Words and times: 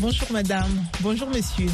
Bonjour 0.00 0.32
madame, 0.32 0.70
bonjour 1.00 1.28
monsieur. 1.30 1.66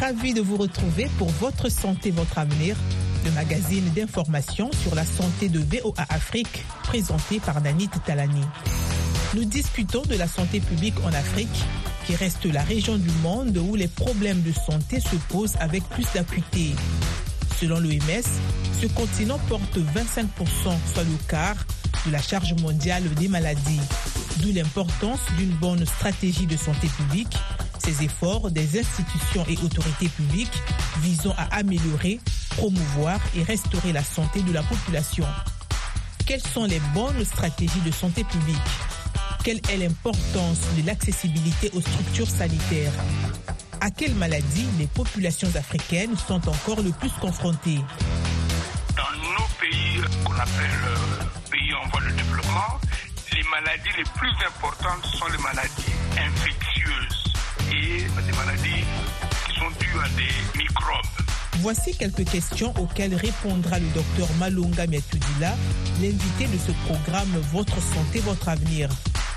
Ravi 0.00 0.34
de 0.34 0.40
vous 0.40 0.56
retrouver 0.56 1.08
pour 1.18 1.28
Votre 1.30 1.68
santé, 1.70 2.10
votre 2.10 2.38
avenir, 2.38 2.76
le 3.24 3.30
magazine 3.30 3.88
d'information 3.94 4.70
sur 4.82 4.94
la 4.94 5.04
santé 5.04 5.48
de 5.48 5.60
VOA 5.60 6.04
Afrique, 6.08 6.64
présenté 6.82 7.38
par 7.38 7.60
Nanit 7.60 7.88
Talani. 8.04 8.42
Nous 9.34 9.44
discutons 9.44 10.02
de 10.02 10.16
la 10.16 10.26
santé 10.26 10.60
publique 10.60 10.96
en 11.04 11.12
Afrique, 11.12 11.64
qui 12.06 12.16
reste 12.16 12.44
la 12.46 12.62
région 12.62 12.96
du 12.96 13.10
monde 13.22 13.56
où 13.56 13.76
les 13.76 13.88
problèmes 13.88 14.42
de 14.42 14.52
santé 14.52 14.98
se 15.00 15.16
posent 15.28 15.56
avec 15.60 15.84
plus 15.90 16.06
d'acuité. 16.12 16.72
Selon 17.62 17.78
l'OMS, 17.78 18.24
ce 18.80 18.88
continent 18.88 19.38
porte 19.48 19.78
25%, 19.78 20.26
soit 20.92 21.04
le 21.04 21.16
quart, 21.28 21.54
de 22.04 22.10
la 22.10 22.20
charge 22.20 22.54
mondiale 22.54 23.04
des 23.14 23.28
maladies. 23.28 23.78
D'où 24.38 24.52
l'importance 24.52 25.20
d'une 25.38 25.52
bonne 25.60 25.86
stratégie 25.86 26.46
de 26.46 26.56
santé 26.56 26.88
publique, 26.88 27.36
ces 27.78 28.02
efforts 28.02 28.50
des 28.50 28.80
institutions 28.80 29.46
et 29.48 29.56
autorités 29.64 30.08
publiques 30.08 30.60
visant 31.02 31.36
à 31.38 31.58
améliorer, 31.58 32.18
promouvoir 32.56 33.20
et 33.36 33.44
restaurer 33.44 33.92
la 33.92 34.02
santé 34.02 34.42
de 34.42 34.52
la 34.52 34.64
population. 34.64 35.26
Quelles 36.26 36.42
sont 36.42 36.64
les 36.64 36.80
bonnes 36.92 37.24
stratégies 37.24 37.82
de 37.86 37.92
santé 37.92 38.24
publique? 38.24 38.56
Quelle 39.44 39.60
est 39.70 39.76
l'importance 39.76 40.58
de 40.76 40.84
l'accessibilité 40.84 41.70
aux 41.74 41.80
structures 41.80 42.28
sanitaires? 42.28 42.92
À 43.84 43.90
quelles 43.90 44.14
maladies 44.14 44.68
les 44.78 44.86
populations 44.86 45.48
africaines 45.56 46.16
sont 46.16 46.48
encore 46.48 46.80
le 46.82 46.92
plus 46.92 47.10
confrontées? 47.20 47.80
Dans 48.96 49.12
nos 49.18 49.48
pays 49.60 50.00
qu'on 50.24 50.34
appelle 50.34 50.70
euh, 50.86 51.50
pays 51.50 51.74
en 51.74 51.88
voie 51.88 52.00
de 52.08 52.14
développement, 52.14 52.78
les 53.32 53.42
maladies 53.50 53.90
les 53.98 54.04
plus 54.14 54.30
importantes 54.46 55.04
sont 55.04 55.26
les 55.32 55.42
maladies 55.42 55.96
infectieuses 56.16 57.34
et 57.72 58.02
des 58.24 58.36
maladies 58.36 58.84
qui 59.48 59.58
sont 59.58 59.70
dues 59.80 59.98
à 59.98 60.08
des 60.10 60.58
microbes. 60.60 61.26
Voici 61.58 61.96
quelques 61.96 62.30
questions 62.30 62.72
auxquelles 62.78 63.16
répondra 63.16 63.80
le 63.80 63.88
docteur 63.88 64.28
Malunga 64.38 64.86
Miatudila, 64.86 65.56
l'invité 66.00 66.46
de 66.46 66.58
ce 66.58 66.70
programme 66.86 67.36
Votre 67.50 67.82
santé, 67.82 68.20
votre 68.20 68.48
avenir. 68.48 68.90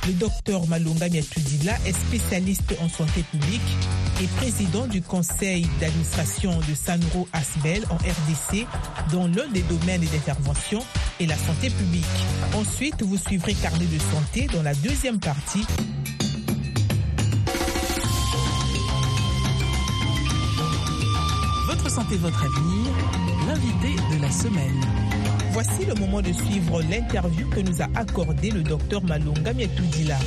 Le 0.08 0.14
docteur 0.14 0.68
Malunga 0.68 1.10
Miatudila 1.10 1.74
est 1.88 1.94
spécialiste 1.94 2.76
en 2.80 2.88
santé 2.88 3.24
publique 3.24 3.62
et 4.22 4.28
président 4.38 4.86
du 4.86 5.02
conseil 5.02 5.68
d'administration 5.80 6.60
de 6.60 6.76
Sanro 6.76 7.28
Asbel 7.34 7.84
en 7.90 7.96
RDC, 7.96 8.68
dont 9.12 9.26
l'un 9.26 9.48
des 9.48 9.64
domaines 9.64 10.06
d'intervention 10.06 10.86
est 11.20 11.26
la 11.26 11.36
santé 11.36 11.72
publique. 11.72 12.06
Ensuite, 12.54 13.02
vous 13.02 13.18
suivrez 13.18 13.56
Carnet 13.56 13.86
de 13.86 14.00
santé 14.00 14.48
dans 14.54 14.62
la 14.62 14.76
deuxième 14.76 15.20
partie. 15.20 15.66
Votre 21.68 21.90
santé, 21.90 22.16
votre 22.18 22.46
avenir, 22.46 22.92
l'invité 23.48 23.96
de 24.16 24.22
la 24.22 24.32
semaine. 24.32 25.05
Voici 25.56 25.86
le 25.86 25.96
moment 25.96 26.22
de 26.22 26.34
suivre 26.34 26.82
l'interview 26.82 27.50
que 27.50 27.62
nous 27.62 27.82
a 27.82 27.86
accordé 27.98 28.52
le 28.52 28.62
docteur 28.62 29.02
Malunga 29.06 29.54
Miatudila. 29.54 30.18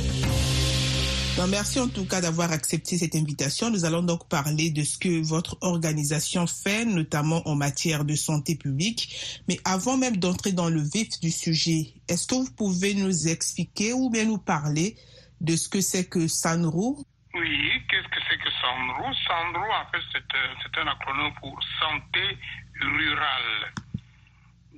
Ben, 1.37 1.45
merci 1.45 1.79
en 1.79 1.87
tout 1.87 2.07
cas 2.07 2.19
d'avoir 2.19 2.51
accepté 2.51 2.97
cette 2.97 3.13
invitation. 3.13 3.69
Nous 3.69 3.85
allons 3.85 4.01
donc 4.01 4.27
parler 4.27 4.71
de 4.71 4.81
ce 4.81 4.97
que 4.97 5.23
votre 5.23 5.55
organisation 5.61 6.47
fait, 6.47 6.83
notamment 6.83 7.47
en 7.47 7.53
matière 7.53 8.05
de 8.05 8.15
santé 8.15 8.55
publique. 8.55 9.39
Mais 9.47 9.59
avant 9.65 9.97
même 9.97 10.17
d'entrer 10.17 10.51
dans 10.51 10.67
le 10.67 10.81
vif 10.81 11.19
du 11.19 11.29
sujet, 11.29 11.93
est-ce 12.07 12.25
que 12.25 12.33
vous 12.33 12.51
pouvez 12.57 12.95
nous 12.95 13.27
expliquer 13.27 13.93
ou 13.93 14.09
bien 14.09 14.25
nous 14.25 14.39
parler 14.39 14.97
de 15.41 15.55
ce 15.55 15.69
que 15.69 15.81
c'est 15.81 16.09
que 16.09 16.27
SANRU? 16.27 17.05
Oui, 17.35 17.69
qu'est-ce 17.87 18.07
que 18.07 18.19
c'est 18.27 18.37
que 18.39 18.49
SANRU? 18.49 19.13
SANRU, 19.27 19.69
en 19.69 19.91
fait, 19.91 20.01
c'est 20.11 20.81
un 20.81 20.87
acronyme 20.87 21.35
pour 21.39 21.59
Santé 21.79 22.35
Rurale. 22.81 23.88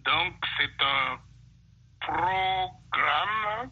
Donc, 0.06 0.34
c'est 0.58 0.84
un 0.84 1.20
programme 2.00 3.72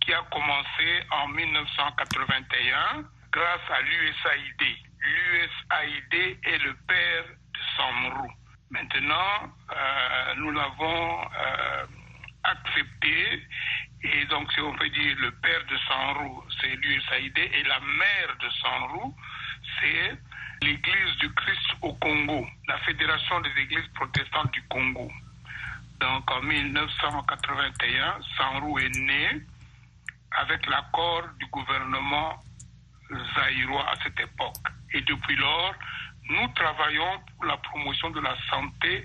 qui 0.00 0.12
a 0.12 0.22
commencé 0.30 1.02
en 1.10 1.28
1981 1.28 3.04
grâce 3.30 3.70
à 3.70 3.80
l'USAID. 3.82 4.76
L'USAID 5.00 6.38
est 6.42 6.58
le 6.64 6.74
père 6.86 7.24
de 7.24 7.60
SANRU. 7.76 8.28
Maintenant, 8.70 9.54
euh, 9.70 10.34
nous 10.36 10.50
l'avons 10.50 11.22
euh, 11.22 11.86
accepté 12.44 13.42
et 14.02 14.24
donc 14.26 14.52
si 14.52 14.60
on 14.60 14.72
peut 14.74 14.88
dire 14.90 15.16
le 15.18 15.30
père 15.32 15.64
de 15.66 15.76
Sanru, 15.88 16.30
c'est 16.60 16.76
l'USAID 16.76 17.36
et 17.38 17.62
la 17.64 17.80
mère 17.80 18.36
de 18.40 18.48
Sanru, 18.62 19.12
c'est 19.80 20.18
l'Église 20.62 21.16
du 21.18 21.32
Christ 21.34 21.70
au 21.82 21.94
Congo, 21.94 22.46
la 22.68 22.78
Fédération 22.78 23.40
des 23.40 23.50
Églises 23.62 23.88
protestantes 23.94 24.52
du 24.52 24.62
Congo. 24.68 25.10
Donc 26.00 26.30
en 26.30 26.42
1981, 26.42 28.18
Sanru 28.36 28.82
est 28.84 28.98
né 28.98 29.42
avec 30.40 30.66
l'accord 30.66 31.24
du 31.38 31.46
gouvernement 31.46 32.42
zaïrois 33.34 33.88
à 33.90 33.94
cette 34.02 34.20
époque. 34.20 34.56
Et 34.92 35.00
depuis 35.00 35.36
lors, 35.36 35.74
nous 36.30 36.48
travaillons 36.54 37.20
pour 37.34 37.46
la 37.46 37.56
promotion 37.56 38.10
de 38.10 38.20
la 38.20 38.36
santé, 38.50 39.04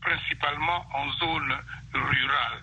principalement 0.00 0.86
en 0.94 1.10
zone 1.12 1.54
rurale. 1.92 2.62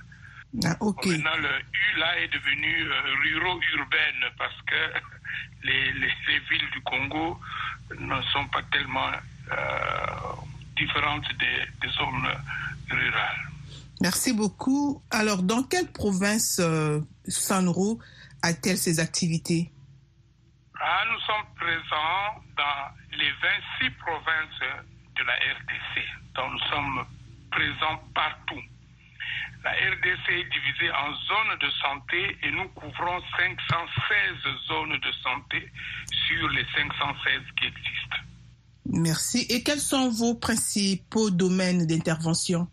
Ah. 0.63 0.75
Maintenant, 0.81 1.37
le 1.37 1.59
U 1.59 1.99
là 1.99 2.19
est 2.19 2.27
devenu 2.27 2.83
euh, 2.83 3.01
ruro-urbaine 3.23 4.31
parce 4.37 4.61
que 4.63 4.93
les, 5.63 5.91
les, 5.93 6.13
les 6.27 6.39
villes 6.49 6.69
du 6.71 6.81
Congo 6.81 7.39
ne 7.97 8.21
sont 8.33 8.45
pas 8.47 8.61
tellement 8.71 9.11
euh, 9.51 9.55
différentes 10.75 11.27
des, 11.37 11.65
des 11.81 11.93
zones 11.93 12.27
rurales. 12.89 13.50
Merci 14.01 14.33
beaucoup. 14.33 15.03
Alors, 15.11 15.43
dans 15.43 15.61
quelle 15.61 15.91
province 15.91 16.57
euh, 16.59 16.99
Sanru 17.27 17.97
a-t-elle 18.41 18.77
ses 18.77 18.99
activités? 18.99 19.71
Ah, 20.81 21.03
nous 21.11 21.19
sommes 21.19 21.45
présents 21.55 22.41
dans 22.57 23.15
les 23.15 23.31
26 23.79 23.91
provinces 24.03 24.59
de 25.15 25.23
la 25.23 25.35
RDC. 25.35 26.01
Donc, 26.33 26.51
nous 26.51 26.69
sommes 26.71 27.05
présents 27.51 28.01
partout. 28.15 28.61
La 29.63 29.69
RDC 29.69 30.29
est 30.29 30.49
divisée 30.49 30.91
en 30.91 31.13
zones 31.13 31.59
de 31.61 31.69
santé 31.83 32.37
et 32.41 32.51
nous 32.51 32.69
couvrons 32.69 33.21
516 33.37 33.77
zones 34.67 34.99
de 34.99 35.11
santé 35.21 35.71
sur 36.27 36.49
les 36.49 36.65
516 36.75 37.41
qui 37.59 37.67
existent. 37.67 38.17
Merci. 38.87 39.45
Et 39.51 39.61
quels 39.61 39.79
sont 39.79 40.09
vos 40.09 40.33
principaux 40.33 41.29
domaines 41.29 41.85
d'intervention? 41.85 42.67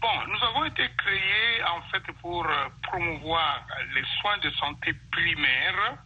Bon, 0.00 0.26
nous 0.26 0.44
avons 0.44 0.64
été 0.66 0.86
créés 0.98 1.62
en 1.64 1.80
fait 1.90 2.02
pour 2.20 2.46
euh, 2.46 2.68
promouvoir 2.82 3.66
les 3.94 4.04
soins 4.20 4.36
de 4.38 4.50
santé 4.50 4.92
primaires, 5.10 5.96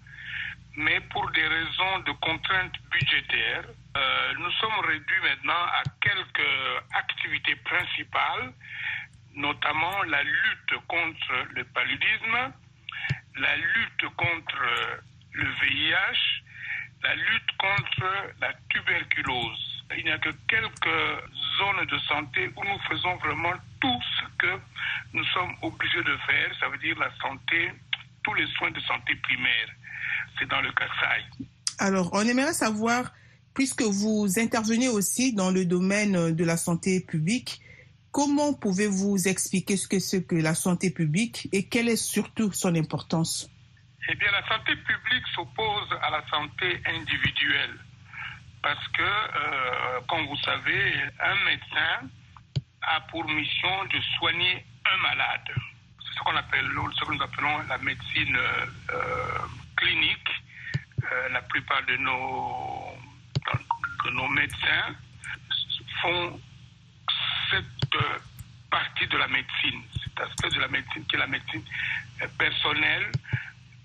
mais 0.76 1.00
pour 1.12 1.28
des 1.32 1.46
raisons 1.46 1.98
de 2.06 2.12
contraintes 2.12 2.76
budgétaires, 2.90 3.64
euh, 3.96 4.32
nous 4.38 4.50
sommes 4.52 4.80
réduits 4.86 5.20
maintenant 5.22 5.64
à 5.72 5.82
quelques 6.00 6.84
activités 6.92 7.56
principales, 7.56 8.52
notamment 9.34 10.02
la 10.04 10.22
lutte 10.22 10.86
contre 10.86 11.46
le 11.50 11.64
paludisme, 11.64 12.52
la 13.36 13.56
lutte 13.56 14.08
contre 14.16 15.02
le 15.32 15.44
VIH, 15.44 16.42
la 17.02 17.14
lutte 17.14 17.56
contre 17.58 18.32
la 18.40 18.52
tuberculose. 18.68 19.79
Il 19.96 20.04
n'y 20.04 20.10
a 20.10 20.18
que 20.18 20.30
quelques 20.48 21.30
zones 21.58 21.86
de 21.86 21.98
santé 22.00 22.50
où 22.56 22.64
nous 22.64 22.78
faisons 22.88 23.16
vraiment 23.16 23.52
tout 23.80 24.00
ce 24.18 24.24
que 24.38 24.60
nous 25.12 25.24
sommes 25.26 25.54
obligés 25.62 26.02
de 26.02 26.16
faire, 26.26 26.54
ça 26.60 26.68
veut 26.68 26.78
dire 26.78 26.96
la 26.98 27.10
santé, 27.20 27.72
tous 28.22 28.34
les 28.34 28.46
soins 28.56 28.70
de 28.70 28.80
santé 28.80 29.14
primaire. 29.16 29.68
C'est 30.38 30.48
dans 30.48 30.60
le 30.60 30.70
Kassai. 30.72 31.46
Alors, 31.78 32.10
on 32.12 32.20
aimerait 32.20 32.52
savoir, 32.52 33.12
puisque 33.54 33.82
vous 33.82 34.26
intervenez 34.38 34.88
aussi 34.88 35.34
dans 35.34 35.50
le 35.50 35.64
domaine 35.64 36.34
de 36.34 36.44
la 36.44 36.56
santé 36.56 37.00
publique, 37.00 37.60
comment 38.12 38.54
pouvez-vous 38.54 39.28
expliquer 39.28 39.76
ce 39.76 39.88
que 39.88 39.98
c'est 39.98 40.24
que 40.24 40.36
la 40.36 40.54
santé 40.54 40.90
publique 40.90 41.48
et 41.52 41.68
quelle 41.68 41.88
est 41.88 41.96
surtout 41.96 42.52
son 42.52 42.74
importance? 42.76 43.50
Eh 44.08 44.14
bien, 44.14 44.30
la 44.30 44.46
santé 44.46 44.76
publique 44.76 45.26
s'oppose 45.34 45.88
à 46.02 46.10
la 46.10 46.24
santé 46.28 46.80
individuelle 46.86 47.78
parce 48.62 48.88
que, 48.88 49.02
euh, 49.02 50.00
comme 50.08 50.26
vous 50.26 50.36
savez, 50.38 50.94
un 51.20 51.34
médecin 51.44 52.08
a 52.82 53.00
pour 53.02 53.24
mission 53.28 53.84
de 53.86 54.00
soigner 54.18 54.64
un 54.84 54.96
malade. 54.98 55.48
C'est 56.00 56.14
ce 56.14 56.20
qu'on 56.20 56.36
appelle, 56.36 56.66
ce 56.66 57.04
que 57.04 57.14
nous 57.14 57.22
appelons 57.22 57.58
la 57.68 57.78
médecine 57.78 58.36
euh, 58.36 59.38
clinique. 59.76 60.28
Euh, 61.10 61.28
la 61.30 61.42
plupart 61.42 61.82
de 61.86 61.96
nos, 61.96 62.96
de 64.04 64.10
nos 64.10 64.28
médecins 64.28 64.94
font 66.02 66.40
cette 67.50 67.96
partie 68.70 69.06
de 69.06 69.16
la 69.16 69.28
médecine, 69.28 69.82
cet 70.04 70.20
aspect 70.20 70.50
de 70.50 70.60
la 70.60 70.68
médecine 70.68 71.04
qui 71.06 71.16
est 71.16 71.18
la 71.18 71.26
médecine 71.26 71.64
personnelle, 72.38 73.10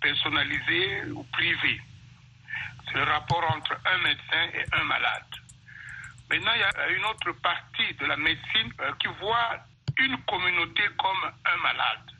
personnalisée 0.02 1.06
ou 1.12 1.24
privée. 1.32 1.82
Le 2.96 3.04
rapport 3.04 3.44
entre 3.56 3.78
un 3.86 3.98
médecin 4.00 4.44
et 4.54 4.66
un 4.80 4.84
malade. 4.86 5.26
Maintenant, 6.30 6.52
il 6.56 6.62
y 6.62 6.64
a 6.64 6.90
une 6.90 7.06
autre 7.06 7.32
partie 7.44 7.94
de 7.94 8.06
la 8.06 8.16
médecine 8.16 8.72
qui 9.00 9.08
voit 9.20 9.58
une 9.98 10.18
communauté 10.24 10.84
comme 10.98 11.32
un 11.46 11.58
malade. 11.62 12.12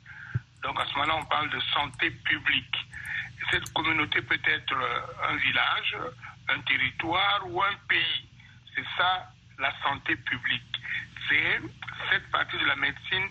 Donc 0.62 0.78
à 0.78 0.86
ce 0.86 0.92
moment-là, 0.94 1.16
on 1.16 1.24
parle 1.24 1.50
de 1.50 1.60
santé 1.72 2.10
publique. 2.10 2.76
Cette 3.50 3.72
communauté 3.72 4.20
peut 4.22 4.38
être 4.44 4.74
un 5.28 5.36
village, 5.36 5.96
un 6.48 6.60
territoire 6.60 7.40
ou 7.46 7.62
un 7.62 7.74
pays. 7.88 8.28
C'est 8.74 8.84
ça 8.98 9.30
la 9.58 9.72
santé 9.82 10.14
publique. 10.16 10.80
C'est 11.28 11.60
cette 12.10 12.30
partie 12.30 12.58
de 12.58 12.66
la 12.66 12.76
médecine 12.76 13.28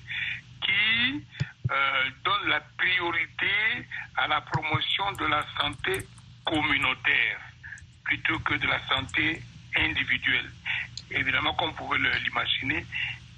qui 0.62 1.26
euh, 1.72 2.10
donne 2.24 2.50
la 2.50 2.60
priorité 2.78 3.88
à 4.18 4.28
la 4.28 4.42
promotion 4.42 5.12
de 5.14 5.26
la 5.26 5.44
santé 5.60 6.08
communautaire 6.46 7.40
plutôt 8.04 8.40
que 8.40 8.54
de 8.56 8.68
la 8.68 8.80
santé 8.88 9.42
individuelle. 9.76 10.50
Évidemment, 11.12 11.54
comme 11.56 11.72
vous 11.72 11.76
pouvez 11.88 12.00
l'imaginer, 12.24 12.86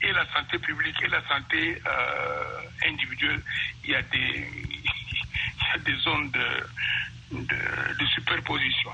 et 0.02 0.12
la 0.12 0.26
santé 0.32 0.60
publique 0.60 1.02
et 1.02 1.08
la 1.08 1.28
santé 1.28 1.82
euh, 1.86 2.62
individuelle, 2.86 3.42
il 3.84 3.92
y 3.92 3.96
a 3.96 4.02
des, 4.04 4.18
il 4.76 5.68
y 5.68 5.72
a 5.74 5.78
des 5.80 5.96
zones 6.02 6.30
de, 6.32 7.40
de, 7.40 7.98
de 8.00 8.06
superposition. 8.08 8.92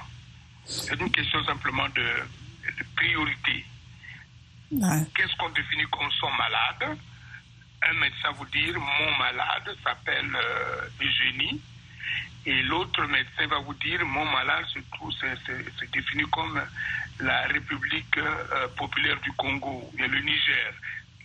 C'est 0.66 1.00
une 1.00 1.12
question 1.12 1.44
simplement 1.44 1.89
de, 1.89 2.01
de 2.01 2.86
priorité. 2.95 3.66
Ouais. 4.71 5.06
Qu'est-ce 5.16 5.36
qu'on 5.36 5.50
définit 5.50 5.86
comme 5.92 6.09
son 6.19 6.31
malade? 6.31 6.98
Un 7.86 7.94
médecin 8.00 8.31
vous 8.38 8.45
dire 8.45 8.80
mon 8.80 9.18
malade 9.18 9.75
s'appelle 9.83 10.33
euh, 10.33 10.88
Eugénie 11.01 11.62
et 12.45 12.62
l'autre 12.63 13.06
médecin 13.06 13.48
va 13.48 13.60
vous 13.60 13.74
dire 13.75 14.06
mon 14.06 14.25
malade 14.25 14.66
se 14.74 14.80
trouve 14.92 15.12
c'est 15.22 15.92
défini 15.92 16.24
comme 16.31 16.62
la 17.19 17.44
République 17.48 18.18
euh, 18.18 18.68
populaire 18.78 19.19
du 19.22 19.31
Congo, 19.34 19.90
ou 19.92 19.95
bien 19.98 20.07
le 20.07 20.19
Niger. 20.19 20.74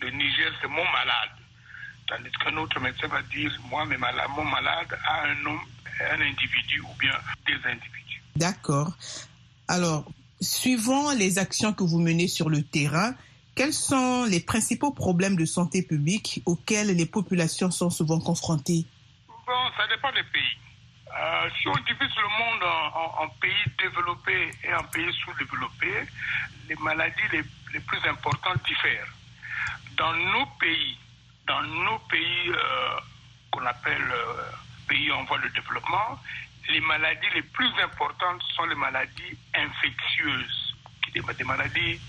Le 0.01 0.09
Niger 0.11 0.51
c'est 0.61 0.67
mon 0.67 0.83
malade. 0.85 1.29
Tandis 2.07 2.31
qu'un 2.43 2.55
autre 2.57 2.79
médecin 2.79 3.07
va 3.07 3.21
dire 3.23 3.51
moi 3.69 3.85
mes 3.85 3.97
malades, 3.97 4.29
mon 4.35 4.45
malade 4.45 4.97
a 5.05 5.25
un 5.25 5.35
nom, 5.43 5.59
un 6.11 6.21
individu 6.21 6.81
ou 6.81 6.93
bien 6.99 7.13
des 7.45 7.55
individus. 7.69 8.23
D'accord. 8.35 8.93
Alors, 9.67 10.05
suivant 10.41 11.11
les 11.13 11.37
actions 11.37 11.73
que 11.73 11.83
vous 11.83 11.99
menez 11.99 12.27
sur 12.27 12.49
le 12.49 12.63
terrain, 12.63 13.13
quels 13.55 13.73
sont 13.73 14.23
les 14.23 14.39
principaux 14.39 14.91
problèmes 14.91 15.35
de 15.35 15.45
santé 15.45 15.81
publique 15.83 16.41
auxquels 16.45 16.95
les 16.95 17.05
populations 17.05 17.69
sont 17.71 17.89
souvent 17.89 18.19
confrontées? 18.19 18.85
Bon, 19.27 19.53
ça 19.75 19.85
dépend 19.93 20.11
des 20.13 20.23
pays. 20.31 20.57
Euh, 21.17 21.49
si 21.59 21.67
on 21.67 21.73
divise 21.73 22.15
le 22.15 22.29
monde 22.37 22.63
en, 23.17 23.27
pays 23.41 23.65
développés 23.79 24.51
et 24.63 24.73
en 24.73 24.83
pays 24.83 25.11
sous-développés, 25.23 26.05
les 26.67 26.75
maladies 26.75 27.21
les, 27.31 27.79
plus 27.79 28.07
importantes 28.07 28.63
diffèrent. 28.65 29.07
Dans 29.97 30.13
nos 30.13 30.45
pays, 30.59 30.97
dans 31.47 31.61
nos 31.63 31.97
pays 31.99 32.49
euh, 32.49 32.99
qu'on 33.51 33.65
appelle 33.65 34.11
euh, 34.11 34.51
pays 34.87 35.11
en 35.11 35.23
voie 35.23 35.39
de 35.39 35.47
développement, 35.47 36.19
les 36.69 36.81
maladies 36.81 37.27
les 37.33 37.41
plus 37.41 37.71
importantes 37.81 38.43
sont 38.55 38.65
les 38.65 38.75
maladies 38.75 39.37
infectieuses, 39.55 40.75
des, 41.13 41.43
maladies 41.43 41.99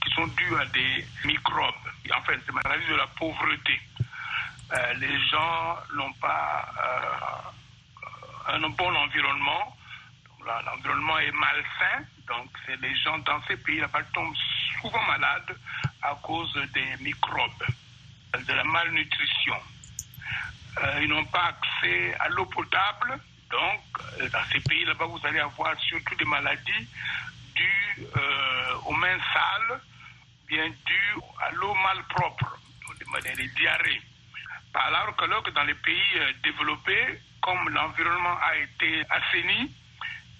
qui 0.00 0.10
sont 0.14 0.26
dues 0.28 0.56
à 0.56 0.64
des 0.66 1.04
microbes, 1.24 1.74
enfin 2.16 2.34
des 2.34 2.52
maladies 2.52 2.86
de 2.88 2.94
la 2.94 3.06
pauvreté. 3.18 3.80
Les 4.98 5.20
gens 5.28 5.76
n'ont 5.94 6.12
pas 6.14 7.52
un 8.48 8.68
bon 8.70 8.94
environnement, 8.94 9.76
l'environnement 10.46 11.18
est 11.18 11.32
malsain, 11.32 12.04
donc 12.28 12.48
c'est 12.66 12.80
les 12.80 12.94
gens 12.96 13.18
dans 13.18 13.42
ces 13.46 13.56
pays-là 13.56 13.88
tombent 14.12 14.36
souvent 14.80 15.02
malades 15.04 15.56
à 16.02 16.14
cause 16.22 16.52
des 16.74 17.02
microbes, 17.02 17.64
de 18.46 18.52
la 18.52 18.64
malnutrition. 18.64 19.56
Euh, 20.82 21.00
ils 21.02 21.08
n'ont 21.08 21.24
pas 21.26 21.54
accès 21.54 22.14
à 22.20 22.28
l'eau 22.28 22.46
potable, 22.46 23.18
donc 23.50 24.30
dans 24.32 24.44
ces 24.52 24.60
pays 24.60 24.84
là-bas 24.84 25.06
vous 25.06 25.20
allez 25.24 25.38
avoir 25.40 25.78
surtout 25.80 26.14
des 26.16 26.24
maladies 26.24 26.88
dues 27.54 28.06
euh, 28.16 28.74
aux 28.86 28.94
mains 28.94 29.18
sales, 29.32 29.80
bien 30.48 30.68
dues 30.68 31.20
à 31.40 31.50
l'eau 31.52 31.74
malpropre, 31.74 32.58
des, 33.22 33.48
diarrhées. 33.48 34.02
Alors 34.74 35.14
que 35.16 35.50
dans 35.50 35.62
les 35.62 35.74
pays 35.74 36.18
euh, 36.18 36.32
développés, 36.42 37.20
comme 37.44 37.68
l'environnement 37.68 38.38
a 38.40 38.56
été 38.56 39.04
assaini, 39.10 39.70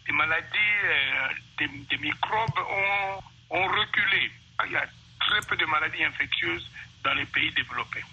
les 0.06 0.12
maladies, 0.14 0.74
euh, 0.84 1.28
des, 1.58 1.98
microbes 1.98 2.58
ont, 3.50 3.66
reculé. 3.66 4.32
Il 4.66 4.72
y 4.72 4.76
a 4.76 4.86
très 5.20 5.40
peu 5.46 5.56
de 5.56 5.66
maladies 5.66 6.02
infectieuses 6.02 6.66
dans 7.04 7.12
les 7.12 7.26
pays 7.26 7.52
développés. 7.52 8.04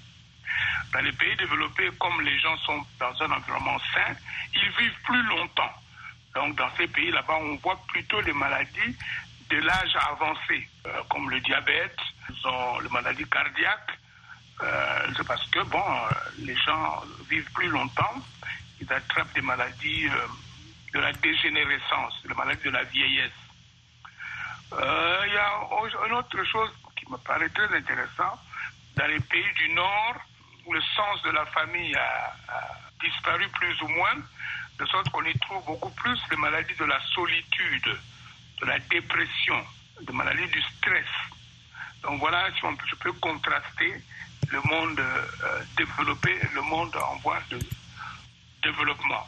Dans 0.91 0.99
les 0.99 1.13
pays 1.13 1.35
développés, 1.37 1.89
comme 1.99 2.19
les 2.21 2.37
gens 2.39 2.57
sont 2.57 2.85
dans 2.99 3.23
un 3.23 3.31
environnement 3.31 3.79
sain, 3.93 4.13
ils 4.53 4.69
vivent 4.77 5.01
plus 5.05 5.23
longtemps. 5.23 5.73
Donc 6.35 6.57
dans 6.57 6.69
ces 6.75 6.87
pays 6.87 7.11
là-bas, 7.11 7.37
on 7.39 7.55
voit 7.57 7.81
plutôt 7.87 8.19
les 8.21 8.33
maladies 8.33 8.97
de 9.49 9.57
l'âge 9.57 9.95
avancé, 10.11 10.67
euh, 10.87 11.01
comme 11.09 11.29
le 11.29 11.39
diabète, 11.39 11.97
les 12.83 12.89
maladies 12.89 13.29
cardiaques. 13.29 13.97
Euh, 14.61 15.07
c'est 15.15 15.25
parce 15.25 15.47
que 15.49 15.61
bon, 15.63 15.83
les 16.39 16.55
gens 16.57 17.01
vivent 17.29 17.51
plus 17.53 17.67
longtemps, 17.69 18.21
ils 18.81 18.93
attrapent 18.93 19.33
des 19.33 19.41
maladies 19.41 20.07
euh, 20.07 20.27
de 20.93 20.99
la 20.99 21.13
dégénérescence, 21.13 22.13
les 22.27 22.33
maladies 22.33 22.63
de 22.63 22.71
la 22.71 22.83
vieillesse. 22.83 23.31
Euh, 24.73 25.23
il 25.27 25.33
y 25.33 25.37
a 25.37 26.07
une 26.07 26.13
autre 26.13 26.43
chose 26.45 26.71
qui 26.95 27.09
me 27.09 27.17
paraît 27.17 27.49
très 27.49 27.75
intéressant. 27.75 28.39
Dans 28.95 29.07
les 29.07 29.19
pays 29.19 29.53
du 29.55 29.69
Nord, 29.73 30.15
où 30.65 30.73
le 30.73 30.81
sens 30.81 31.21
de 31.23 31.31
la 31.31 31.45
famille 31.47 31.95
a, 31.95 32.35
disparu 33.01 33.47
plus 33.49 33.81
ou 33.81 33.87
moins, 33.87 34.15
de 34.77 34.85
sorte 34.85 35.09
qu'on 35.09 35.23
y 35.25 35.37
trouve 35.39 35.63
beaucoup 35.65 35.89
plus 35.91 36.19
les 36.29 36.37
maladies 36.37 36.75
de 36.75 36.85
la 36.85 36.99
solitude, 37.13 37.97
de 38.61 38.65
la 38.65 38.79
dépression, 38.79 39.63
des 40.01 40.13
maladies 40.13 40.47
du 40.47 40.61
stress. 40.61 41.05
Donc 42.03 42.19
voilà, 42.19 42.47
je 42.51 42.95
peux 42.95 43.13
contraster 43.13 44.03
le 44.49 44.61
monde 44.65 44.99
euh, 44.99 45.63
développé 45.77 46.31
et 46.31 46.55
le 46.55 46.61
monde 46.61 46.95
en 46.95 47.17
voie 47.17 47.39
de 47.49 47.59
développement. 48.63 49.25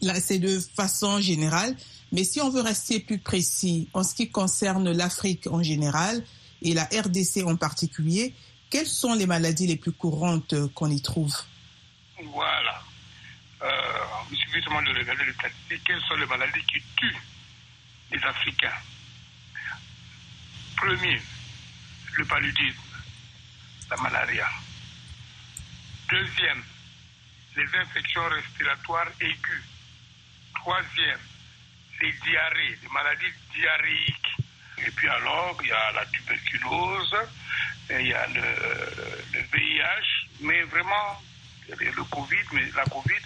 Là, 0.00 0.14
c'est 0.14 0.38
de 0.38 0.58
façon 0.58 1.20
générale, 1.20 1.76
mais 2.12 2.24
si 2.24 2.40
on 2.40 2.50
veut 2.50 2.62
rester 2.62 3.00
plus 3.00 3.18
précis 3.18 3.88
en 3.92 4.02
ce 4.02 4.14
qui 4.14 4.30
concerne 4.30 4.90
l'Afrique 4.90 5.46
en 5.46 5.62
général 5.62 6.22
et 6.62 6.74
la 6.74 6.84
RDC 6.84 7.44
en 7.46 7.56
particulier, 7.56 8.34
quelles 8.70 8.86
sont 8.86 9.14
les 9.14 9.26
maladies 9.26 9.66
les 9.66 9.76
plus 9.76 9.92
courantes 9.92 10.54
qu'on 10.74 10.90
y 10.90 11.00
trouve? 11.02 11.36
Voilà. 12.32 12.82
Euh, 13.62 13.68
il 14.30 14.38
suffit 14.38 14.62
seulement 14.62 14.82
de 14.82 14.98
regarder 14.98 15.24
les 15.24 15.32
statistiques. 15.34 15.84
Quelles 15.84 16.00
sont 16.08 16.14
les 16.16 16.26
maladies 16.26 16.64
qui 16.72 16.80
tuent 16.96 17.16
les 18.10 18.22
Africains? 18.24 18.80
Premier, 20.76 21.20
le 22.16 22.24
paludisme, 22.24 22.80
la 23.90 23.96
malaria. 23.98 24.48
Deuxième, 26.10 26.62
les 27.56 27.66
infections 27.76 28.28
respiratoires 28.28 29.08
aiguës. 29.20 29.64
Troisième, 30.54 31.20
les 32.00 32.12
diarrhées, 32.12 32.78
les 32.82 32.88
maladies 32.88 33.32
diarrhéiques. 33.54 34.36
Et 34.86 34.90
puis 34.90 35.08
alors, 35.08 35.56
il 35.62 35.68
y 35.68 35.72
a 35.72 35.92
la 35.92 36.06
tuberculose, 36.06 37.16
il 37.90 38.06
y 38.06 38.14
a 38.14 38.26
le, 38.28 39.40
VIH, 39.52 40.28
mais 40.40 40.62
vraiment, 40.62 41.22
le 41.68 42.04
Covid, 42.04 42.44
mais 42.52 42.70
la 42.74 42.84
Covid, 42.84 43.22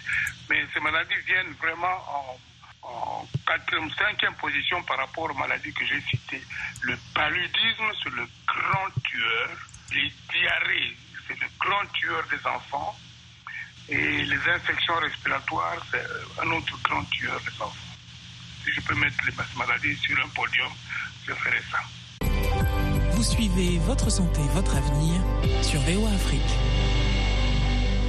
mais 0.49 0.65
ces 0.73 0.79
maladies 0.79 1.21
viennent 1.25 1.53
vraiment 1.53 1.97
en, 2.09 2.39
en 2.83 3.27
quatrième, 3.45 3.89
cinquième 3.91 4.35
position 4.35 4.83
par 4.83 4.97
rapport 4.97 5.29
aux 5.31 5.33
maladies 5.33 5.73
que 5.73 5.85
j'ai 5.85 6.01
citées. 6.01 6.43
Le 6.81 6.97
paludisme, 7.13 7.91
c'est 8.03 8.13
le 8.13 8.27
grand 8.45 9.01
tueur. 9.03 9.49
Les 9.91 10.11
diarrhées, 10.31 10.97
c'est 11.27 11.39
le 11.39 11.47
grand 11.59 11.85
tueur 11.93 12.23
des 12.29 12.45
enfants. 12.45 12.97
Et 13.89 14.25
les 14.25 14.49
infections 14.53 14.95
respiratoires, 14.95 15.77
c'est 15.91 16.05
un 16.41 16.51
autre 16.51 16.77
grand 16.83 17.03
tueur 17.05 17.39
des 17.39 17.61
enfants. 17.61 17.73
Si 18.63 18.71
je 18.73 18.81
peux 18.81 18.95
mettre 18.95 19.15
les 19.25 19.33
maladies 19.57 19.95
sur 19.95 20.17
un 20.23 20.27
podium, 20.29 20.69
je 21.25 21.33
ferai 21.33 21.61
ça. 21.71 21.79
Vous 23.11 23.23
suivez 23.23 23.79
votre 23.79 24.09
santé, 24.09 24.41
votre 24.51 24.75
avenir 24.75 25.21
sur 25.63 25.79
VOA 25.81 26.09
Afrique. 26.09 26.41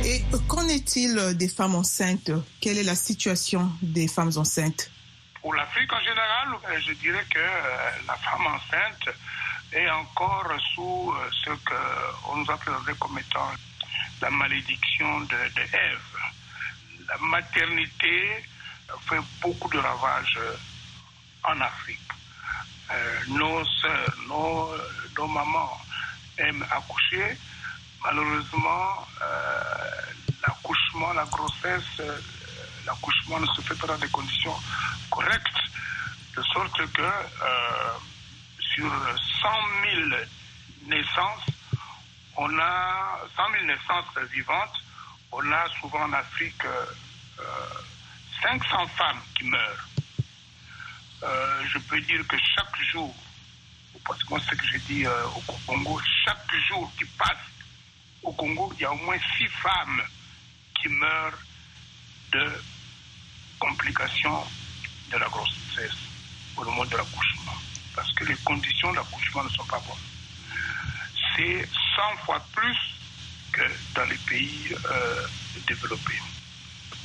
Et 0.04 0.24
qu'en 0.48 0.66
est-il 0.66 1.36
des 1.36 1.48
femmes 1.48 1.76
enceintes? 1.76 2.32
Quelle 2.60 2.78
est 2.78 2.82
la 2.84 2.96
situation 2.96 3.70
des 3.80 4.08
femmes 4.08 4.32
enceintes? 4.36 4.90
Pour 5.40 5.54
l'Afrique 5.54 5.92
en 5.92 6.00
général, 6.00 6.48
je 6.86 6.92
dirais 6.94 7.24
que 7.30 7.38
la 8.06 8.14
femme 8.16 8.46
enceinte 8.46 9.16
est 9.72 9.88
encore 9.90 10.50
sous 10.74 11.14
ce 11.44 11.50
qu'on 11.50 12.36
nous 12.36 12.50
a 12.50 12.56
présenté 12.56 12.92
comme 12.98 13.18
étant 13.18 13.50
la 14.20 14.30
malédiction 14.30 15.20
de, 15.20 15.26
de 15.54 15.60
Ève. 15.60 16.16
La 17.08 17.18
maternité 17.18 18.44
fait 19.08 19.20
beaucoup 19.40 19.68
de 19.70 19.78
ravages 19.78 20.38
en 21.44 21.60
Afrique. 21.60 22.00
Euh, 22.90 23.20
nos 23.28 23.64
sœurs, 23.64 24.14
nos, 24.28 25.26
mamans 25.26 25.78
aiment 26.38 26.64
accoucher. 26.70 27.36
Malheureusement, 28.02 29.06
euh, 29.20 30.00
l'accouchement, 30.46 31.12
la 31.12 31.24
grossesse, 31.24 32.00
euh, 32.00 32.18
l'accouchement 32.86 33.40
ne 33.40 33.46
se 33.46 33.60
fait 33.60 33.74
pas 33.74 33.88
dans 33.88 33.98
des 33.98 34.08
conditions 34.08 34.54
correctes, 35.10 35.60
de 36.36 36.42
sorte 36.42 36.86
que 36.92 37.02
sur 38.58 38.90
100 39.42 39.48
000 40.08 40.20
naissances, 40.86 41.57
on 42.38 42.58
a 42.58 43.18
100 43.36 43.42
000 43.52 43.64
naissances 43.66 44.30
vivantes, 44.32 44.82
on 45.32 45.52
a 45.52 45.68
souvent 45.80 46.04
en 46.04 46.12
Afrique 46.12 46.62
500 48.42 48.86
femmes 48.96 49.20
qui 49.36 49.44
meurent. 49.44 49.88
Euh, 51.22 51.64
je 51.72 51.78
peux 51.78 52.00
dire 52.02 52.26
que 52.28 52.36
chaque 52.54 52.82
jour, 52.92 53.14
parce 54.04 54.22
que 54.22 54.38
ce 54.38 54.54
que 54.54 54.66
j'ai 54.66 54.78
dit 54.78 55.06
euh, 55.06 55.26
au 55.26 55.40
Congo, 55.66 56.00
chaque 56.24 56.54
jour 56.68 56.90
qui 56.96 57.04
passe 57.04 57.36
au 58.22 58.32
Congo, 58.32 58.72
il 58.76 58.82
y 58.82 58.84
a 58.84 58.92
au 58.92 58.96
moins 58.96 59.18
six 59.36 59.48
femmes 59.48 60.02
qui 60.80 60.88
meurent 60.88 61.38
de 62.32 62.62
complications 63.58 64.44
de 65.10 65.16
la 65.16 65.26
grossesse 65.28 65.96
au 66.56 66.64
moment 66.64 66.84
de 66.84 66.96
l'accouchement. 66.96 67.56
Parce 67.96 68.12
que 68.12 68.24
les 68.24 68.36
conditions 68.36 68.92
d'accouchement 68.92 69.42
ne 69.42 69.48
sont 69.48 69.64
pas 69.64 69.80
bonnes. 69.80 69.96
C'est 71.34 71.68
100 71.98 72.16
fois 72.24 72.40
plus 72.54 72.76
que 73.52 73.62
dans 73.94 74.04
les 74.04 74.16
pays 74.18 74.68
euh, 74.72 75.26
développés. 75.66 76.20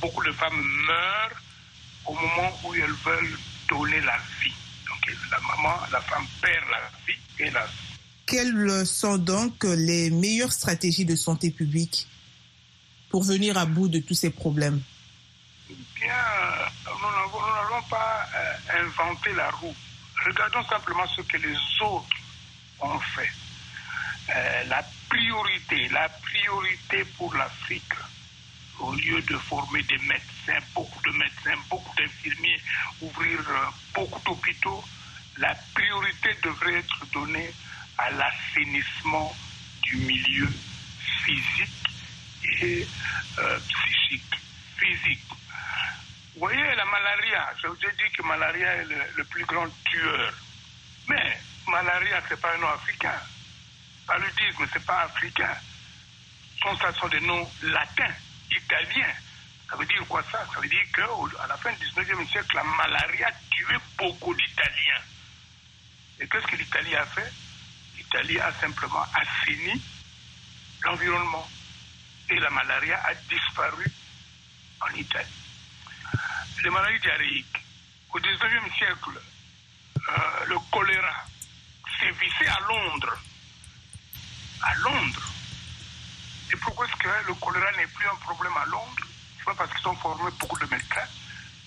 Beaucoup 0.00 0.22
de 0.22 0.30
femmes 0.32 0.62
meurent 0.86 1.42
au 2.06 2.14
moment 2.14 2.52
où 2.64 2.74
elles 2.74 2.92
veulent 3.04 3.38
donner 3.68 4.00
la 4.02 4.16
vie. 4.40 4.54
Donc 4.86 5.16
la 5.30 5.40
maman, 5.40 5.74
la 5.90 6.00
femme 6.00 6.26
perd 6.40 6.64
la 6.70 6.90
vie 7.06 7.18
et 7.40 7.50
la 7.50 7.66
Quelles 8.26 8.86
sont 8.86 9.18
donc 9.18 9.64
les 9.64 10.10
meilleures 10.10 10.52
stratégies 10.52 11.04
de 11.04 11.16
santé 11.16 11.50
publique 11.50 12.06
pour 13.10 13.24
venir 13.24 13.58
à 13.58 13.66
bout 13.66 13.88
de 13.88 13.98
tous 13.98 14.14
ces 14.14 14.30
problèmes? 14.30 14.80
Bien, 15.68 16.14
nous 16.86 17.00
n'avons 17.00 17.82
pas 17.90 18.26
euh, 18.36 18.80
inventé 18.84 19.32
la 19.32 19.50
roue. 19.50 19.74
Regardons 20.24 20.62
simplement 20.68 21.06
ce 21.08 21.22
que 21.22 21.38
les 21.38 21.56
autres 21.82 22.06
ont 22.80 23.00
fait. 23.00 23.30
Euh, 24.30 24.64
la 24.64 24.82
priorité, 25.08 25.88
la 25.90 26.08
priorité 26.08 27.04
pour 27.16 27.34
l'Afrique, 27.34 27.92
au 28.80 28.94
lieu 28.94 29.20
de 29.22 29.36
former 29.36 29.82
des 29.82 29.98
médecins, 29.98 30.64
beaucoup 30.74 31.02
de 31.02 31.10
médecins, 31.12 31.60
beaucoup 31.68 31.94
d'infirmiers, 31.96 32.60
ouvrir 33.02 33.38
beaucoup 33.92 34.20
d'hôpitaux, 34.24 34.82
la 35.36 35.54
priorité 35.74 36.30
devrait 36.42 36.78
être 36.78 37.06
donnée 37.12 37.52
à 37.98 38.10
l'assainissement 38.12 39.34
du 39.82 39.96
milieu 39.96 40.48
physique 41.24 41.70
et 42.62 42.86
euh, 43.38 43.58
psychique. 43.58 44.34
Physique. 44.78 45.24
Vous 46.34 46.40
voyez, 46.40 46.74
la 46.74 46.84
malaria, 46.86 47.54
je 47.62 47.68
vous 47.68 47.76
ai 47.76 47.92
dit 47.92 48.10
que 48.16 48.22
malaria 48.22 48.74
est 48.76 48.84
le, 48.86 48.96
le 49.16 49.24
plus 49.24 49.44
grand 49.44 49.68
tueur. 49.84 50.32
Mais 51.08 51.38
malaria, 51.68 52.22
ce 52.26 52.34
n'est 52.34 52.40
pas 52.40 52.54
un 52.54 52.58
nom 52.58 52.68
africain. 52.68 53.20
Paludisme, 54.06 54.66
ce 54.66 54.78
n'est 54.78 54.84
pas 54.84 55.02
africain. 55.02 55.56
Ça, 56.62 56.92
ce 56.92 56.98
sont 56.98 57.08
des 57.08 57.20
noms 57.20 57.50
latins 57.62 58.14
italien. 58.50 59.06
Ça 59.68 59.76
veut 59.76 59.86
dire 59.86 60.04
quoi 60.08 60.22
ça? 60.30 60.46
Ça 60.52 60.60
veut 60.60 60.68
dire 60.68 60.82
qu'à 60.94 61.46
la 61.46 61.56
fin 61.56 61.72
du 61.72 61.86
19e 61.86 62.28
siècle, 62.30 62.56
la 62.56 62.64
malaria 62.64 63.30
tuait 63.50 63.78
beaucoup 63.98 64.34
d'Italiens. 64.34 65.02
Et 66.20 66.28
qu'est-ce 66.28 66.46
que 66.46 66.56
l'Italie 66.56 66.94
a 66.94 67.04
fait? 67.06 67.32
L'Italie 67.96 68.38
a 68.40 68.52
simplement 68.60 69.04
assaini 69.14 69.82
l'environnement. 70.82 71.48
Et 72.30 72.38
la 72.38 72.50
malaria 72.50 73.02
a 73.04 73.14
disparu 73.14 73.84
en 74.80 74.94
Italie. 74.94 75.28
Les 76.62 76.70
maladies 76.70 77.00
diarrhéiques. 77.00 77.62
Au 78.10 78.18
19e 78.18 78.76
siècle, 78.78 79.20
euh, 80.08 80.44
le 80.46 80.58
choléra 80.70 81.26
sévissait 82.00 82.48
à 82.48 82.60
Londres. 82.60 83.18
À 84.66 84.74
Londres. 84.76 85.32
Et 86.52 86.56
pourquoi 86.56 86.86
est-ce 86.86 86.96
que 86.96 87.26
le 87.28 87.34
choléra 87.34 87.70
n'est 87.72 87.86
plus 87.86 88.06
un 88.06 88.16
problème 88.16 88.56
à 88.56 88.64
Londres? 88.66 89.06
C'est 89.38 89.44
pas 89.44 89.54
parce 89.54 89.72
qu'ils 89.74 89.88
ont 89.88 89.96
formé 89.96 90.30
beaucoup 90.38 90.58
de 90.58 90.66
médecins, 90.66 91.08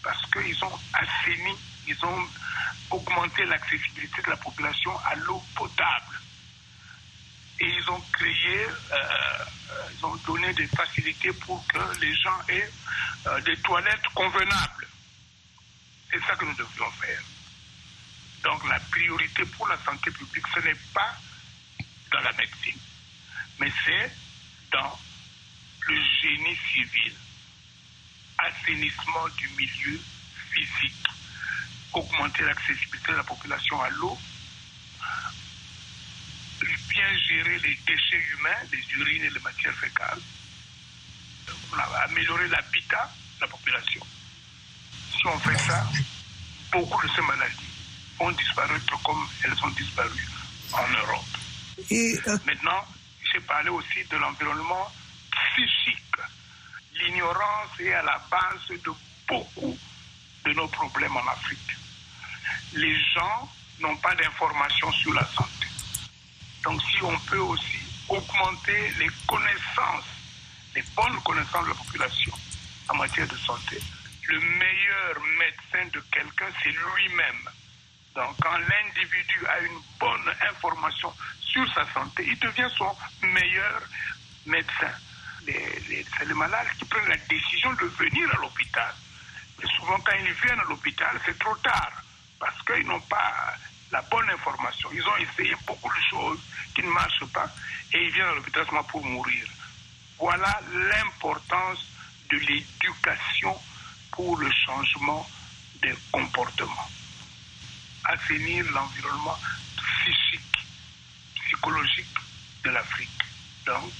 parce 0.04 0.22
qu'ils 0.32 0.64
ont 0.64 0.80
assaini, 0.94 1.56
ils 1.88 2.06
ont 2.06 2.28
augmenté 2.90 3.46
l'accessibilité 3.46 4.22
de 4.22 4.30
la 4.30 4.38
population 4.38 4.98
à 5.06 5.16
l'eau 5.16 5.44
potable. 5.56 6.20
Et 7.60 7.66
ils 7.66 7.90
ont 7.90 8.02
créé, 8.14 8.68
euh, 8.68 9.46
ils 9.96 10.06
ont 10.06 10.16
donné 10.28 10.54
des 10.54 10.68
facilités 10.68 11.34
pour 11.34 11.66
que 11.68 12.00
les 12.00 12.16
gens 12.16 12.40
aient 12.50 12.72
euh, 13.28 13.42
des 13.42 13.58
toilettes 13.58 14.08
convenables. 14.14 14.88
C'est 16.12 16.24
ça 16.26 16.36
que 16.36 16.46
nous 16.46 16.56
devrions 16.56 16.92
faire. 16.92 17.22
Donc 18.44 18.68
la 18.70 18.80
priorité 18.80 19.44
pour 19.46 19.68
la 19.68 19.78
santé 19.84 20.12
publique, 20.12 20.46
ce 20.54 20.60
n'est 20.62 20.80
pas 20.94 21.16
dans 22.12 22.20
la 22.22 22.32
médecine, 22.34 22.80
mais 23.60 23.72
c'est 23.86 24.12
dans 24.72 25.00
le 25.88 25.96
génie 26.22 26.58
civil, 26.74 27.14
assainissement 28.38 29.28
du 29.38 29.48
milieu 29.50 30.00
physique, 30.52 31.08
augmenter 31.94 32.44
l'accessibilité 32.44 33.12
de 33.12 33.18
la 33.18 33.24
population 33.24 33.82
à 33.82 33.90
l'eau, 33.90 34.18
bien 36.90 37.18
gérer 37.28 37.60
les 37.60 37.78
déchets 37.86 38.24
humains, 38.34 38.62
les 38.72 39.00
urines 39.00 39.24
et 39.24 39.30
les 39.30 39.40
matières 39.40 39.76
fécales, 39.76 40.20
améliorer 42.04 42.48
l'habitat 42.48 43.12
de 43.36 43.42
la 43.42 43.48
population. 43.48 44.02
Si 45.12 45.28
on 45.28 45.40
fait 45.40 45.58
ça, 45.60 45.88
beaucoup 46.72 47.08
de 47.08 47.14
ces 47.14 47.22
maladies 47.22 47.56
vont 48.18 48.32
disparaître 48.32 49.04
comme 49.04 49.28
elles 49.44 49.64
ont 49.64 49.70
disparu 49.70 50.28
en 50.74 50.88
Europe. 50.88 51.26
Et, 51.90 52.20
euh... 52.28 52.38
Maintenant, 52.46 52.86
parlé 53.42 53.70
aussi 53.70 54.04
de 54.10 54.18
l'environnement 54.18 54.92
psychique. 55.32 56.04
L'ignorance 56.94 57.80
est 57.80 57.94
à 57.94 58.02
la 58.02 58.22
base 58.30 58.68
de 58.70 58.92
beaucoup 59.28 59.78
de 60.46 60.54
nos 60.54 60.68
problèmes 60.68 61.16
en 61.16 61.28
Afrique. 61.28 61.76
Les 62.74 62.96
gens 63.14 63.50
n'ont 63.80 63.98
pas 63.98 64.16
d'informations 64.16 64.92
sur 64.92 65.14
la 65.14 65.26
santé. 65.26 65.68
Donc 66.64 66.82
si 66.84 67.04
on 67.04 67.18
peut 67.20 67.40
aussi 67.40 67.80
augmenter 68.10 68.92
les 69.00 69.10
connaissances, 69.28 70.06
les 70.76 70.84
bonnes 70.96 71.22
connaissances 71.24 71.64
de 71.66 71.70
la 71.70 71.76
population 71.76 72.34
en 72.90 72.96
matière 72.96 73.28
de 73.28 73.38
santé, 73.38 73.80
le 74.28 74.40
meilleur 74.40 75.22
médecin 75.40 75.88
de 75.94 76.00
quelqu'un, 76.12 76.48
c'est 76.62 76.72
lui-même. 76.72 77.50
Quand 78.18 78.58
l'individu 78.58 79.46
a 79.48 79.60
une 79.60 79.80
bonne 80.00 80.34
information 80.50 81.14
sur 81.40 81.72
sa 81.72 81.86
santé, 81.94 82.26
il 82.28 82.40
devient 82.40 82.70
son 82.76 82.96
meilleur 83.22 83.82
médecin. 84.48 84.92
C'est 85.46 86.26
les 86.26 86.34
malades 86.34 86.68
qui 86.80 86.86
prennent 86.86 87.10
la 87.10 87.18
décision 87.18 87.72
de 87.74 87.86
venir 87.86 88.28
à 88.34 88.42
l'hôpital. 88.42 88.92
Mais 89.60 89.70
souvent, 89.70 90.00
quand 90.00 90.16
ils 90.20 90.34
viennent 90.34 90.60
à 90.60 90.64
l'hôpital, 90.64 91.20
c'est 91.26 91.38
trop 91.38 91.56
tard 91.58 91.92
parce 92.40 92.60
qu'ils 92.64 92.88
n'ont 92.88 93.00
pas 93.02 93.54
la 93.92 94.02
bonne 94.02 94.30
information. 94.32 94.90
Ils 94.94 95.08
ont 95.08 95.18
essayé 95.18 95.56
beaucoup 95.68 95.90
de 95.90 96.02
choses 96.10 96.40
qui 96.74 96.82
ne 96.82 96.90
marchent 96.90 97.26
pas 97.32 97.48
et 97.94 98.04
ils 98.04 98.12
viennent 98.12 98.30
à 98.30 98.34
l'hôpital 98.34 98.66
seulement 98.66 98.84
pour 98.86 99.06
mourir. 99.06 99.46
Voilà 100.18 100.60
l'importance 100.74 101.86
de 102.32 102.38
l'éducation 102.38 103.56
pour 104.12 104.38
le 104.38 104.50
changement 104.66 105.30
des 105.84 105.96
comportements. 106.12 106.90
Assainir 108.08 108.66
l'environnement 108.72 109.38
psychique 109.76 110.42
psychologique 111.36 112.16
de 112.64 112.70
l'Afrique. 112.70 113.10
Donc, 113.66 113.92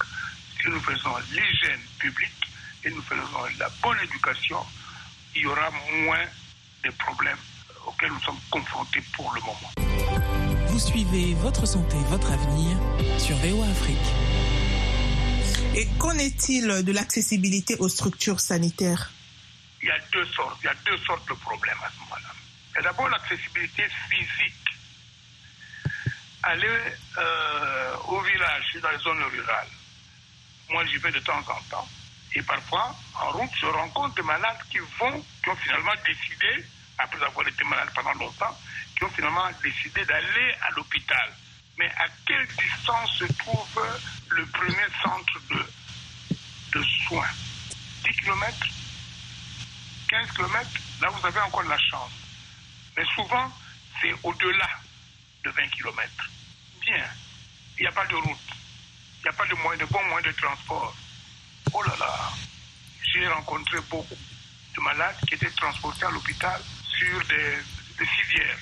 si 0.60 0.68
nous 0.68 0.80
faisons 0.80 1.10
l'hygiène 1.30 1.80
publique 1.98 2.50
et 2.84 2.90
nous 2.90 3.02
faisons 3.02 3.44
la 3.58 3.68
bonne 3.82 3.98
éducation, 4.02 4.58
il 5.34 5.42
y 5.42 5.46
aura 5.46 5.70
moins 6.04 6.24
de 6.84 6.90
problèmes 6.90 7.38
auxquels 7.86 8.10
nous 8.10 8.20
sommes 8.20 8.40
confrontés 8.50 9.02
pour 9.14 9.32
le 9.34 9.40
moment. 9.40 9.72
Vous 10.68 10.78
suivez 10.78 11.34
votre 11.34 11.66
santé, 11.66 11.96
votre 12.08 12.32
avenir 12.32 12.76
sur 13.18 13.36
VOA 13.36 13.66
Afrique. 13.66 13.96
Et 15.74 15.86
qu'en 15.98 16.16
est-il 16.18 16.84
de 16.84 16.92
l'accessibilité 16.92 17.76
aux 17.78 17.88
structures 17.88 18.40
sanitaires? 18.40 19.10
Il 19.82 19.88
y 19.88 19.90
a 19.90 19.98
deux 20.12 20.26
sortes, 20.26 20.58
il 20.62 20.66
y 20.66 20.68
a 20.68 20.74
deux 20.86 20.98
sortes 21.04 21.28
de 21.28 21.34
problèmes 21.34 21.76
à 21.84 21.90
ce 21.90 22.00
moment-là. 22.00 22.37
D'abord 22.82 23.08
l'accessibilité 23.08 23.86
physique 24.08 24.54
aller 26.42 26.78
euh, 27.18 27.96
au 28.06 28.20
village, 28.20 28.78
dans 28.80 28.90
les 28.90 28.98
zones 28.98 29.22
rurales, 29.22 29.68
moi 30.70 30.84
j'y 30.86 30.98
vais 30.98 31.10
de 31.10 31.18
temps 31.20 31.38
en 31.38 31.60
temps. 31.70 31.88
Et 32.34 32.42
parfois, 32.42 32.94
en 33.14 33.30
route, 33.30 33.50
je 33.60 33.66
rencontre 33.66 34.14
des 34.14 34.22
malades 34.22 34.58
qui 34.70 34.78
vont, 34.78 35.24
qui 35.42 35.50
ont 35.50 35.56
finalement 35.56 35.92
décidé, 36.06 36.64
après 36.98 37.22
avoir 37.24 37.46
été 37.48 37.64
malades 37.64 37.90
pendant 37.94 38.14
longtemps, 38.14 38.56
qui 38.96 39.04
ont 39.04 39.10
finalement 39.10 39.48
décidé 39.62 40.04
d'aller 40.04 40.54
à 40.62 40.70
l'hôpital. 40.70 41.32
Mais 41.78 41.90
à 41.96 42.06
quelle 42.26 42.46
distance 42.48 43.10
se 43.18 43.24
trouve 43.38 43.86
le 44.30 44.46
premier 44.46 44.86
centre 45.02 45.40
de, 45.50 46.78
de 46.78 46.84
soins? 47.06 47.30
10 48.04 48.16
km 48.16 48.66
15 50.08 50.30
km 50.32 50.70
Là, 51.00 51.08
vous 51.10 51.26
avez 51.26 51.40
encore 51.40 51.62
de 51.64 51.68
la 51.68 51.78
chance. 51.78 52.27
Mais 52.98 53.04
souvent, 53.14 53.48
c'est 54.00 54.12
au-delà 54.24 54.68
de 55.44 55.50
20 55.50 55.68
km. 55.68 56.30
Bien, 56.80 57.04
il 57.78 57.82
n'y 57.82 57.86
a 57.86 57.92
pas 57.92 58.04
de 58.06 58.16
route, 58.16 58.50
il 59.18 59.22
n'y 59.22 59.28
a 59.28 59.32
pas 59.34 59.46
de, 59.46 59.54
moyen, 59.54 59.78
de 59.78 59.84
bons 59.84 60.02
moyens 60.06 60.34
de 60.34 60.40
transport. 60.40 60.96
Oh 61.72 61.82
là 61.84 61.94
là, 62.00 62.32
j'ai 63.04 63.28
rencontré 63.28 63.78
beaucoup 63.88 64.18
de 64.74 64.80
malades 64.80 65.14
qui 65.28 65.34
étaient 65.34 65.50
transportés 65.50 66.06
à 66.06 66.10
l'hôpital 66.10 66.60
sur 66.88 67.24
des, 67.26 67.58
des 68.00 68.06
civières 68.06 68.58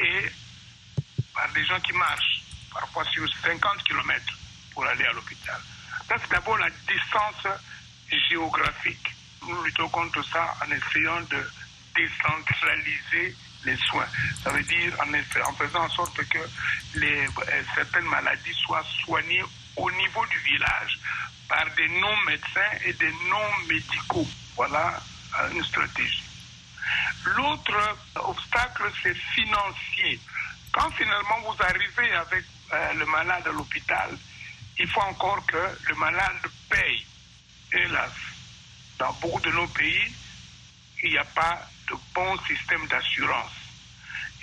et 0.00 0.32
par 1.34 1.52
des 1.52 1.64
gens 1.66 1.80
qui 1.80 1.92
marchent, 1.92 2.40
parfois 2.72 3.04
sur 3.04 3.28
50 3.42 3.84
km 3.84 4.38
pour 4.72 4.86
aller 4.86 5.04
à 5.04 5.12
l'hôpital. 5.12 5.60
Ça, 6.08 6.16
c'est 6.22 6.30
d'abord 6.30 6.56
la 6.56 6.70
distance 6.70 7.52
géographique. 8.30 9.14
Nous 9.46 9.62
luttons 9.62 9.90
contre 9.90 10.24
ça 10.24 10.54
en 10.64 10.70
essayant 10.70 11.20
de 11.20 11.46
décentraliser 11.94 13.36
les 13.64 13.76
soins. 13.76 14.06
Ça 14.42 14.50
veut 14.50 14.62
dire 14.62 14.94
en, 15.00 15.52
faisant 15.54 15.84
en 15.84 15.90
sorte 15.90 16.16
que 16.28 16.38
les, 16.96 17.26
certaines 17.74 18.04
maladies 18.04 18.54
soient 18.64 18.84
soignées 19.04 19.44
au 19.76 19.90
niveau 19.90 20.26
du 20.26 20.38
village 20.38 20.98
par 21.48 21.64
des 21.76 21.88
non-médecins 21.88 22.72
et 22.84 22.92
des 22.94 23.12
non-médicaux. 23.28 24.26
Voilà 24.56 25.00
une 25.52 25.64
stratégie. 25.64 26.22
L'autre 27.24 27.96
obstacle, 28.16 28.90
c'est 29.02 29.14
financier. 29.34 30.20
Quand 30.72 30.90
finalement 30.92 31.40
vous 31.40 31.62
arrivez 31.62 32.12
avec 32.12 32.44
euh, 32.72 32.92
le 32.94 33.06
malade 33.06 33.46
à 33.46 33.52
l'hôpital, 33.52 34.10
il 34.78 34.88
faut 34.88 35.00
encore 35.00 35.44
que 35.46 35.78
le 35.88 35.94
malade 35.94 36.42
paye. 36.68 37.06
Hélas, 37.72 38.12
dans 38.98 39.12
beaucoup 39.14 39.40
de 39.40 39.50
nos 39.50 39.66
pays, 39.68 40.14
il 41.02 41.10
n'y 41.10 41.18
a 41.18 41.24
pas 41.24 41.68
de 41.88 41.94
bon 42.14 42.38
système 42.46 42.86
d'assurance. 42.88 43.52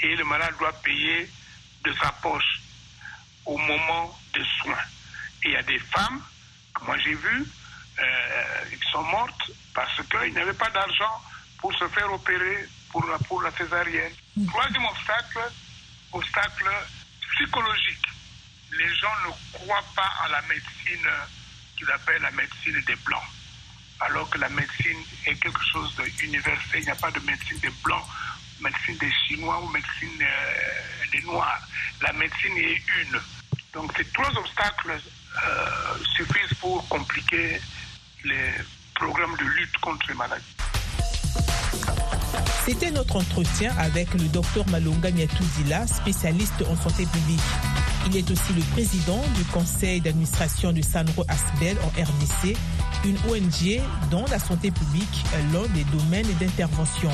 Et 0.04 0.16
le 0.16 0.24
malade 0.24 0.56
doit 0.58 0.74
payer 0.82 1.30
de 1.84 1.94
sa 1.94 2.12
poche 2.14 2.62
au 3.46 3.58
moment 3.58 4.20
des 4.34 4.46
soins. 4.62 4.84
Et 5.44 5.50
il 5.50 5.52
y 5.52 5.58
a 5.58 5.64
des 5.64 5.80
femmes, 5.80 6.22
que 6.74 6.86
moi 6.86 6.98
j'ai 7.00 7.16
vues, 7.16 7.46
euh, 8.00 8.66
qui 8.72 8.92
sont 8.92 9.04
mortes 9.04 9.52
parce 9.74 9.96
qu'ils 10.08 10.34
n'avaient 10.34 10.54
pas 10.54 10.70
d'argent 10.70 11.22
pour 11.58 11.74
se 11.74 11.88
faire 11.90 12.12
opérer 12.12 12.68
pour 12.90 13.06
la, 13.06 13.18
pour 13.20 13.42
la 13.42 13.52
césarienne. 13.52 14.14
Troisième 14.48 14.86
obstacle, 14.86 15.40
obstacle 16.12 16.70
psychologique. 17.36 18.06
Les 18.72 18.96
gens 18.96 19.14
ne 19.28 19.58
croient 19.58 19.86
pas 19.96 20.12
à 20.24 20.30
la 20.30 20.42
médecine 20.44 21.10
qu'ils 21.78 21.92
appellent 21.92 22.22
la 22.22 22.32
médecine 22.32 22.82
des 22.86 22.96
Blancs. 22.96 23.24
Alors 24.02 24.30
que 24.30 24.38
la 24.38 24.50
médecine 24.50 24.98
est 25.26 25.36
quelque 25.36 25.62
chose 25.72 25.96
d'universel. 26.18 26.80
Il 26.80 26.84
n'y 26.84 26.90
a 26.90 26.96
pas 26.96 27.12
de 27.12 27.20
médecine 27.20 27.58
des 27.60 27.70
Blancs, 27.84 28.04
médecine 28.62 28.98
des 28.98 29.12
Chinois 29.28 29.62
ou 29.64 29.70
médecine 29.70 30.22
euh, 30.22 31.06
des 31.12 31.22
Noirs. 31.22 31.62
La 32.02 32.14
médecine 32.14 32.58
est 32.58 32.82
une. 33.04 33.20
Donc 33.74 33.92
ces 33.96 34.06
trois 34.06 34.30
obstacles 34.38 34.92
euh, 34.92 35.98
suffisent 36.16 36.58
pour 36.60 36.88
compliquer 36.90 37.62
les 38.24 38.52
programmes 38.96 39.36
de 39.38 39.46
lutte 39.46 39.78
contre 39.78 40.08
les 40.10 40.16
maladies. 40.16 40.56
C'était 42.66 42.92
notre 42.92 43.16
entretien 43.16 43.76
avec 43.78 44.14
le 44.14 44.28
docteur 44.28 44.68
Malonga 44.70 45.10
Nyatouzila, 45.10 45.88
spécialiste 45.88 46.64
en 46.70 46.76
santé 46.76 47.06
publique. 47.08 47.42
Il 48.08 48.18
est 48.18 48.30
aussi 48.30 48.54
le 48.54 48.62
président 48.74 49.22
du 49.36 49.44
conseil 49.46 50.02
d'administration 50.02 50.72
du 50.72 50.84
Sanro 50.84 51.26
Asbel 51.28 51.78
en 51.80 51.88
RDC, 51.88 52.56
une 53.06 53.18
ONG 53.30 53.82
dont 54.10 54.26
la 54.30 54.40
santé 54.40 54.72
publique 54.72 55.26
est 55.34 55.54
l'un 55.54 55.68
des 55.74 55.84
domaines 55.86 56.32
d'intervention. 56.40 57.10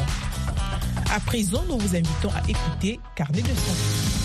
À 1.15 1.19
présent, 1.19 1.63
nous 1.69 1.77
vous 1.77 1.95
invitons 1.95 2.29
à 2.29 2.49
écouter 2.49 2.99
Carnet 3.15 3.41
de 3.41 3.47
santé. 3.47 4.17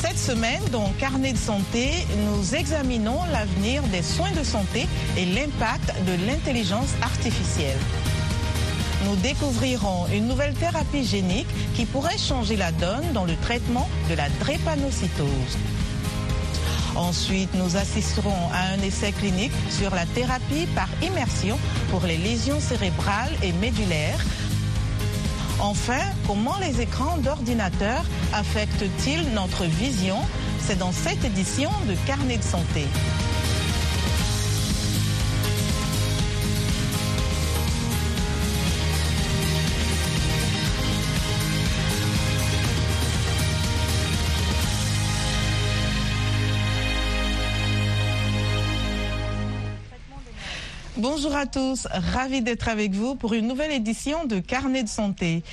Cette 0.00 0.18
semaine, 0.18 0.62
dans 0.70 0.90
Carnet 0.98 1.32
de 1.32 1.38
santé, 1.38 2.06
nous 2.24 2.54
examinons 2.54 3.18
l'avenir 3.32 3.82
des 3.84 4.02
soins 4.02 4.30
de 4.32 4.44
santé 4.44 4.86
et 5.16 5.26
l'impact 5.26 5.92
de 6.06 6.26
l'intelligence 6.26 6.94
artificielle. 7.02 7.78
Nous 9.04 9.16
découvrirons 9.16 10.06
une 10.12 10.26
nouvelle 10.26 10.54
thérapie 10.54 11.04
génique 11.04 11.48
qui 11.74 11.84
pourrait 11.84 12.18
changer 12.18 12.56
la 12.56 12.72
donne 12.72 13.12
dans 13.12 13.24
le 13.24 13.36
traitement 13.36 13.88
de 14.10 14.14
la 14.14 14.28
drépanocytose. 14.40 15.58
Ensuite, 16.98 17.54
nous 17.54 17.76
assisterons 17.76 18.34
à 18.52 18.74
un 18.74 18.82
essai 18.82 19.12
clinique 19.12 19.52
sur 19.70 19.94
la 19.94 20.04
thérapie 20.04 20.66
par 20.74 20.88
immersion 21.00 21.56
pour 21.90 22.04
les 22.04 22.18
lésions 22.18 22.58
cérébrales 22.58 23.32
et 23.42 23.52
médulaires. 23.52 24.18
Enfin, 25.60 26.00
comment 26.26 26.58
les 26.58 26.80
écrans 26.80 27.16
d'ordinateur 27.18 28.04
affectent-ils 28.32 29.32
notre 29.32 29.64
vision? 29.64 30.18
C'est 30.66 30.78
dans 30.78 30.92
cette 30.92 31.24
édition 31.24 31.70
de 31.88 31.94
Carnet 32.04 32.38
de 32.38 32.42
santé. 32.42 32.84
Bonjour 51.00 51.36
à 51.36 51.46
tous, 51.46 51.86
ravi 51.92 52.42
d'être 52.42 52.68
avec 52.68 52.90
vous 52.90 53.14
pour 53.14 53.32
une 53.32 53.46
nouvelle 53.46 53.70
édition 53.70 54.24
de 54.24 54.40
Carnet 54.40 54.82
de 54.82 54.88
santé. 54.88 55.44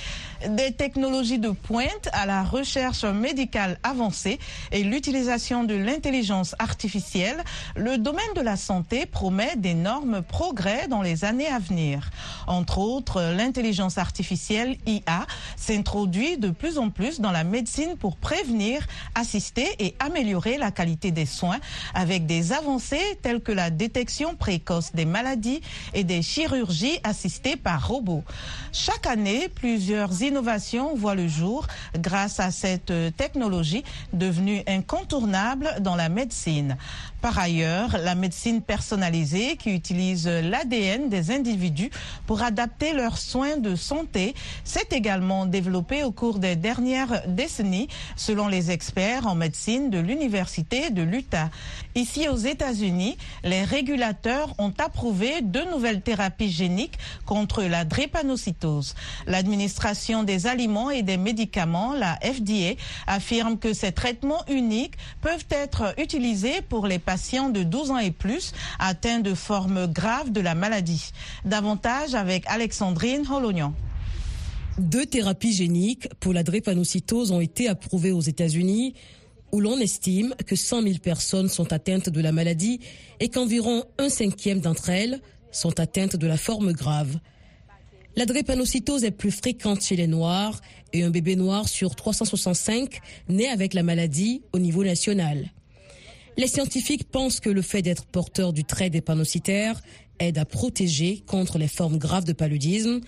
Des 0.50 0.70
technologies 0.70 1.40
de 1.40 1.50
pointe 1.50 2.08
à 2.12 2.24
la 2.24 2.44
recherche 2.44 3.04
médicale 3.04 3.80
avancée 3.82 4.38
et 4.70 4.84
l'utilisation 4.84 5.64
de 5.64 5.74
l'intelligence 5.74 6.54
artificielle, 6.60 7.42
le 7.74 7.98
domaine 7.98 8.22
de 8.36 8.42
la 8.42 8.56
santé 8.56 9.06
promet 9.06 9.56
d'énormes 9.56 10.22
progrès 10.22 10.86
dans 10.86 11.02
les 11.02 11.24
années 11.24 11.48
à 11.48 11.58
venir. 11.58 12.10
Entre 12.46 12.78
autres, 12.78 13.20
l'intelligence 13.36 13.98
artificielle 13.98 14.76
IA 14.86 15.26
s'introduit 15.56 16.38
de 16.38 16.50
plus 16.50 16.78
en 16.78 16.90
plus 16.90 17.20
dans 17.20 17.32
la 17.32 17.42
médecine 17.42 17.96
pour 17.98 18.16
prévenir, 18.16 18.86
assister 19.16 19.66
et 19.80 19.96
améliorer 19.98 20.58
la 20.58 20.70
qualité 20.70 21.10
des 21.10 21.26
soins 21.26 21.58
avec 21.92 22.26
des 22.26 22.52
avancées 22.52 23.18
telles 23.20 23.40
que 23.40 23.52
la 23.52 23.70
détection 23.70 24.36
précoce 24.36 24.92
des 24.94 25.06
maladies 25.06 25.60
et 25.92 26.04
des 26.04 26.22
chirurgies 26.22 27.00
assistées 27.02 27.56
par 27.56 27.88
robots. 27.88 28.22
Chaque 28.72 29.08
année, 29.08 29.48
plusieurs 29.48 30.22
innovations 30.22 30.35
voient 30.94 31.14
le 31.14 31.28
jour 31.28 31.66
grâce 31.98 32.40
à 32.40 32.50
cette 32.50 32.92
technologie 33.16 33.84
devenue 34.12 34.62
incontournable 34.66 35.70
dans 35.80 35.96
la 35.96 36.08
médecine. 36.08 36.76
Par 37.26 37.40
ailleurs, 37.40 37.98
la 38.04 38.14
médecine 38.14 38.62
personnalisée 38.62 39.56
qui 39.56 39.70
utilise 39.74 40.28
l'ADN 40.28 41.08
des 41.08 41.32
individus 41.32 41.90
pour 42.24 42.42
adapter 42.42 42.92
leurs 42.92 43.18
soins 43.18 43.56
de 43.56 43.74
santé 43.74 44.32
s'est 44.62 44.86
également 44.92 45.44
développée 45.44 46.04
au 46.04 46.12
cours 46.12 46.38
des 46.38 46.54
dernières 46.54 47.26
décennies, 47.26 47.88
selon 48.14 48.46
les 48.46 48.70
experts 48.70 49.26
en 49.26 49.34
médecine 49.34 49.90
de 49.90 49.98
l'Université 49.98 50.90
de 50.90 51.02
l'Utah. 51.02 51.50
Ici 51.96 52.28
aux 52.28 52.36
États-Unis, 52.36 53.18
les 53.42 53.64
régulateurs 53.64 54.54
ont 54.58 54.72
approuvé 54.78 55.42
deux 55.42 55.68
nouvelles 55.68 56.02
thérapies 56.02 56.52
géniques 56.52 56.96
contre 57.24 57.64
la 57.64 57.84
drépanocytose. 57.84 58.94
L'administration 59.26 60.22
des 60.22 60.46
aliments 60.46 60.90
et 60.90 61.02
des 61.02 61.16
médicaments, 61.16 61.92
la 61.92 62.20
FDA, 62.22 62.80
affirme 63.08 63.58
que 63.58 63.72
ces 63.72 63.90
traitements 63.90 64.44
uniques 64.48 64.94
peuvent 65.22 65.46
être 65.50 65.92
utilisés 65.98 66.62
pour 66.62 66.86
les 66.86 67.00
patients 67.00 67.15
de 67.16 67.62
12 67.62 67.90
ans 67.92 67.98
et 67.98 68.10
plus 68.10 68.52
atteints 68.78 69.20
de 69.20 69.34
formes 69.34 69.86
graves 69.86 70.32
de 70.32 70.40
la 70.40 70.54
maladie. 70.54 71.12
Davantage 71.44 72.14
avec 72.14 72.44
Alexandrine 72.46 73.24
Holognan. 73.30 73.74
Deux 74.78 75.06
thérapies 75.06 75.54
géniques 75.54 76.08
pour 76.20 76.34
la 76.34 76.42
drépanocytose 76.42 77.32
ont 77.32 77.40
été 77.40 77.68
approuvées 77.68 78.12
aux 78.12 78.20
États-Unis, 78.20 78.94
où 79.50 79.60
l'on 79.60 79.78
estime 79.78 80.34
que 80.46 80.56
100 80.56 80.82
000 80.82 80.94
personnes 80.98 81.48
sont 81.48 81.72
atteintes 81.72 82.10
de 82.10 82.20
la 82.20 82.32
maladie 82.32 82.80
et 83.18 83.30
qu'environ 83.30 83.84
un 83.98 84.10
cinquième 84.10 84.60
d'entre 84.60 84.90
elles 84.90 85.20
sont 85.50 85.80
atteintes 85.80 86.16
de 86.16 86.26
la 86.26 86.36
forme 86.36 86.72
grave. 86.72 87.18
La 88.14 88.26
drépanocytose 88.26 89.04
est 89.04 89.10
plus 89.10 89.30
fréquente 89.30 89.82
chez 89.82 89.96
les 89.96 90.06
Noirs 90.06 90.60
et 90.92 91.02
un 91.02 91.10
bébé 91.10 91.36
noir 91.36 91.68
sur 91.68 91.94
365 91.94 93.00
naît 93.28 93.48
avec 93.48 93.72
la 93.72 93.82
maladie 93.82 94.42
au 94.52 94.58
niveau 94.58 94.84
national. 94.84 95.50
Les 96.36 96.48
scientifiques 96.48 97.04
pensent 97.10 97.40
que 97.40 97.48
le 97.48 97.62
fait 97.62 97.80
d'être 97.80 98.04
porteur 98.04 98.52
du 98.52 98.64
trait 98.64 98.90
drépanocytaire 98.90 99.80
aide 100.18 100.38
à 100.38 100.44
protéger 100.44 101.22
contre 101.26 101.58
les 101.58 101.68
formes 101.68 101.98
graves 101.98 102.24
de 102.24 102.32
paludisme, 102.32 103.00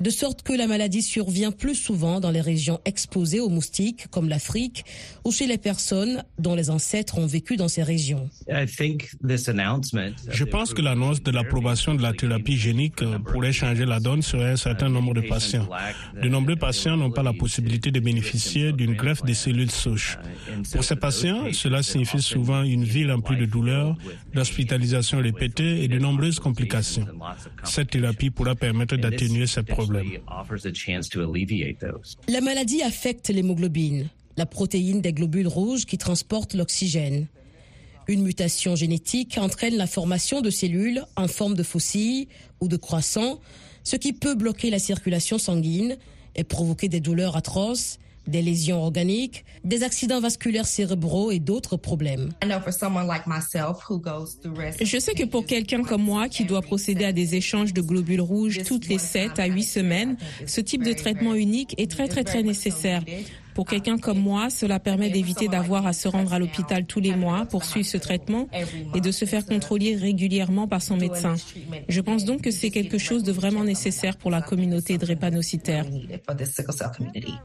de 0.00 0.10
sorte 0.10 0.42
que 0.42 0.52
la 0.52 0.66
maladie 0.66 1.02
survient 1.02 1.52
plus 1.52 1.74
souvent 1.74 2.20
dans 2.20 2.30
les 2.30 2.40
régions 2.40 2.80
exposées 2.84 3.40
aux 3.40 3.48
moustiques, 3.48 4.06
comme 4.10 4.28
l'Afrique, 4.28 4.84
ou 5.24 5.32
chez 5.32 5.46
les 5.46 5.58
personnes 5.58 6.22
dont 6.38 6.54
les 6.54 6.70
ancêtres 6.70 7.18
ont 7.18 7.26
vécu 7.26 7.56
dans 7.56 7.68
ces 7.68 7.82
régions. 7.82 8.28
Je 8.48 10.44
pense 10.44 10.74
que 10.74 10.82
l'annonce 10.82 11.22
de 11.22 11.30
l'approbation 11.30 11.94
de 11.94 12.02
la 12.02 12.12
thérapie 12.12 12.56
génique 12.56 13.02
pourrait 13.24 13.52
changer 13.52 13.86
la 13.86 14.00
donne 14.00 14.22
sur 14.22 14.40
un 14.40 14.56
certain 14.56 14.88
nombre 14.88 15.14
de 15.14 15.22
patients. 15.22 15.68
De 16.22 16.28
nombreux 16.28 16.56
patients 16.56 16.96
n'ont 16.96 17.10
pas 17.10 17.22
la 17.22 17.32
possibilité 17.32 17.90
de 17.90 18.00
bénéficier 18.00 18.72
d'une 18.72 18.94
greffe 18.94 19.22
des 19.24 19.34
cellules 19.34 19.70
souches. 19.70 20.18
Pour 20.72 20.84
ces 20.84 20.96
patients, 20.96 21.52
cela 21.52 21.82
signifie 21.82 22.22
souvent 22.22 22.62
une 22.62 22.84
vie 22.84 23.10
remplie 23.10 23.36
de 23.36 23.46
douleurs, 23.46 23.96
d'hospitalisations 24.34 25.18
répétées 25.18 25.82
et 25.82 25.88
de 25.88 25.98
nombreuses 25.98 26.40
complications. 26.40 27.06
Cette 27.64 27.90
thérapie 27.90 28.30
pourra 28.30 28.54
permettre 28.54 28.96
d'atténuer 28.96 29.46
ces 29.46 29.62
problèmes. 29.62 29.85
La 32.28 32.40
maladie 32.40 32.82
affecte 32.82 33.28
l'hémoglobine, 33.28 34.08
la 34.36 34.46
protéine 34.46 35.00
des 35.00 35.12
globules 35.12 35.48
rouges 35.48 35.86
qui 35.86 35.98
transportent 35.98 36.54
l'oxygène. 36.54 37.26
Une 38.08 38.22
mutation 38.22 38.76
génétique 38.76 39.36
entraîne 39.38 39.76
la 39.76 39.86
formation 39.86 40.40
de 40.40 40.50
cellules 40.50 41.04
en 41.16 41.26
forme 41.26 41.54
de 41.54 41.62
fossiles 41.62 42.28
ou 42.60 42.68
de 42.68 42.76
croissants, 42.76 43.40
ce 43.82 43.96
qui 43.96 44.12
peut 44.12 44.34
bloquer 44.34 44.70
la 44.70 44.78
circulation 44.78 45.38
sanguine 45.38 45.96
et 46.36 46.44
provoquer 46.44 46.88
des 46.88 47.00
douleurs 47.00 47.36
atroces, 47.36 47.98
des 48.26 48.42
lésions 48.42 48.82
organiques, 48.82 49.44
des 49.64 49.82
accidents 49.82 50.20
vasculaires 50.20 50.66
cérébraux 50.66 51.30
et 51.30 51.38
d'autres 51.38 51.76
problèmes. 51.76 52.30
Je 54.80 54.98
sais 54.98 55.14
que 55.14 55.24
pour 55.24 55.46
quelqu'un 55.46 55.82
comme 55.82 56.02
moi 56.02 56.28
qui 56.28 56.44
doit 56.44 56.62
procéder 56.62 57.04
à 57.04 57.12
des 57.12 57.34
échanges 57.34 57.72
de 57.72 57.80
globules 57.80 58.20
rouges 58.20 58.62
toutes 58.64 58.88
les 58.88 58.98
7 58.98 59.38
à 59.38 59.46
8 59.46 59.62
semaines, 59.62 60.16
ce 60.46 60.60
type 60.60 60.82
de 60.82 60.92
traitement 60.92 61.34
unique 61.34 61.74
est 61.78 61.90
très 61.90 62.08
très 62.08 62.24
très 62.24 62.42
nécessaire. 62.42 63.02
Pour 63.56 63.64
quelqu'un 63.64 63.96
comme 63.96 64.18
moi, 64.18 64.50
cela 64.50 64.78
permet 64.78 65.08
d'éviter 65.08 65.48
d'avoir 65.48 65.86
à 65.86 65.94
se 65.94 66.08
rendre 66.08 66.34
à 66.34 66.38
l'hôpital 66.38 66.84
tous 66.84 67.00
les 67.00 67.16
mois 67.16 67.46
pour 67.46 67.64
suivre 67.64 67.88
ce 67.88 67.96
traitement 67.96 68.48
et 68.94 69.00
de 69.00 69.10
se 69.10 69.24
faire 69.24 69.46
contrôler 69.46 69.96
régulièrement 69.96 70.68
par 70.68 70.82
son 70.82 70.98
médecin. 70.98 71.36
Je 71.88 72.02
pense 72.02 72.26
donc 72.26 72.42
que 72.42 72.50
c'est 72.50 72.68
quelque 72.68 72.98
chose 72.98 73.22
de 73.22 73.32
vraiment 73.32 73.64
nécessaire 73.64 74.18
pour 74.18 74.30
la 74.30 74.42
communauté 74.42 74.98
drépanocytaire. 74.98 75.86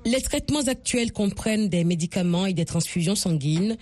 Les 0.03 0.21
traitements 0.21 0.67
actuels 0.67 1.13
comprennent 1.13 1.69
des 1.69 1.85
médicaments 1.85 2.45
et 2.45 2.53
des 2.53 2.65
transfusions 2.65 3.15
sanguines. 3.15 3.77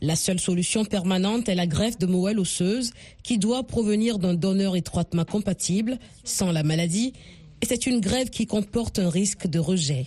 La 0.00 0.16
seule 0.16 0.40
solution 0.40 0.86
permanente 0.86 1.50
est 1.50 1.54
la 1.54 1.66
greffe 1.66 1.98
de 1.98 2.06
moelle 2.06 2.38
osseuse 2.38 2.94
qui 3.22 3.36
doit 3.36 3.62
provenir 3.62 4.18
d'un 4.18 4.32
donneur 4.32 4.74
étroitement 4.74 5.26
compatible, 5.26 5.98
sans 6.24 6.50
la 6.50 6.62
maladie, 6.62 7.12
et 7.60 7.66
c'est 7.66 7.84
une 7.84 8.00
grève 8.00 8.30
qui 8.30 8.46
comporte 8.46 8.98
un 8.98 9.10
risque 9.10 9.46
de 9.46 9.58
rejet. 9.58 10.06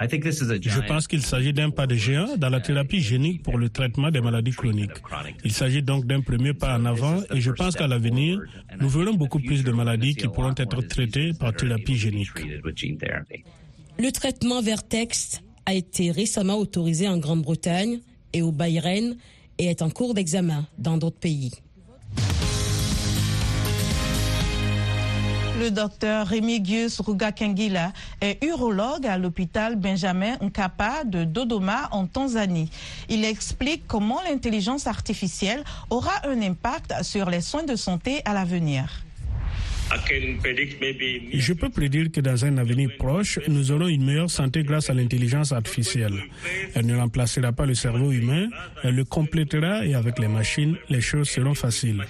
Je 0.00 0.86
pense 0.86 1.08
qu'il 1.08 1.22
s'agit 1.22 1.52
d'un 1.52 1.70
pas 1.70 1.86
de 1.86 1.96
géant 1.96 2.36
dans 2.36 2.48
la 2.48 2.60
thérapie 2.60 3.00
génique 3.00 3.42
pour 3.42 3.58
le 3.58 3.68
traitement 3.68 4.10
des 4.10 4.20
maladies 4.20 4.52
chroniques. 4.52 5.02
Il 5.44 5.52
s'agit 5.52 5.82
donc 5.82 6.06
d'un 6.06 6.20
premier 6.20 6.54
pas 6.54 6.78
en 6.78 6.84
avant 6.84 7.20
et 7.34 7.40
je 7.40 7.50
pense 7.50 7.74
qu'à 7.74 7.88
l'avenir, 7.88 8.40
nous 8.80 8.88
verrons 8.88 9.14
beaucoup 9.14 9.40
plus 9.40 9.64
de 9.64 9.72
maladies 9.72 10.14
qui 10.14 10.28
pourront 10.28 10.54
être 10.56 10.82
traitées 10.82 11.32
par 11.32 11.52
thérapie 11.52 11.96
génique. 11.96 12.30
Le 13.98 14.10
traitement 14.12 14.62
Vertex 14.62 15.42
a 15.66 15.74
été 15.74 16.12
récemment 16.12 16.58
autorisé 16.58 17.08
en 17.08 17.18
Grande-Bretagne 17.18 17.98
et 18.32 18.42
au 18.42 18.52
Bahreïn 18.52 19.16
et 19.58 19.66
est 19.66 19.82
en 19.82 19.90
cours 19.90 20.14
d'examen 20.14 20.66
dans 20.78 20.96
d'autres 20.96 21.18
pays. 21.18 21.50
Le 25.58 25.70
docteur 25.72 26.28
Remigius 26.28 27.00
Rugakengila 27.00 27.92
est 28.20 28.44
urologue 28.44 29.06
à 29.06 29.18
l'hôpital 29.18 29.74
Benjamin 29.74 30.36
Nkapa 30.40 31.02
de 31.04 31.24
Dodoma 31.24 31.88
en 31.90 32.06
Tanzanie. 32.06 32.70
Il 33.08 33.24
explique 33.24 33.82
comment 33.88 34.20
l'intelligence 34.22 34.86
artificielle 34.86 35.64
aura 35.90 36.12
un 36.28 36.40
impact 36.42 36.94
sur 37.02 37.28
les 37.28 37.40
soins 37.40 37.64
de 37.64 37.74
santé 37.74 38.22
à 38.24 38.34
l'avenir. 38.34 39.02
Je 41.32 41.52
peux 41.54 41.70
prédire 41.70 42.12
que 42.12 42.20
dans 42.20 42.44
un 42.44 42.58
avenir 42.58 42.90
proche, 42.98 43.40
nous 43.48 43.72
aurons 43.72 43.88
une 43.88 44.04
meilleure 44.04 44.30
santé 44.30 44.62
grâce 44.62 44.90
à 44.90 44.94
l'intelligence 44.94 45.50
artificielle. 45.50 46.22
Elle 46.74 46.86
ne 46.86 46.96
remplacera 46.96 47.52
pas 47.52 47.66
le 47.66 47.74
cerveau 47.74 48.12
humain, 48.12 48.48
elle 48.84 48.94
le 48.94 49.04
complétera 49.04 49.84
et 49.84 49.94
avec 49.94 50.18
les 50.18 50.28
machines, 50.28 50.76
les 50.88 51.00
choses 51.00 51.28
seront 51.28 51.54
faciles. 51.54 52.04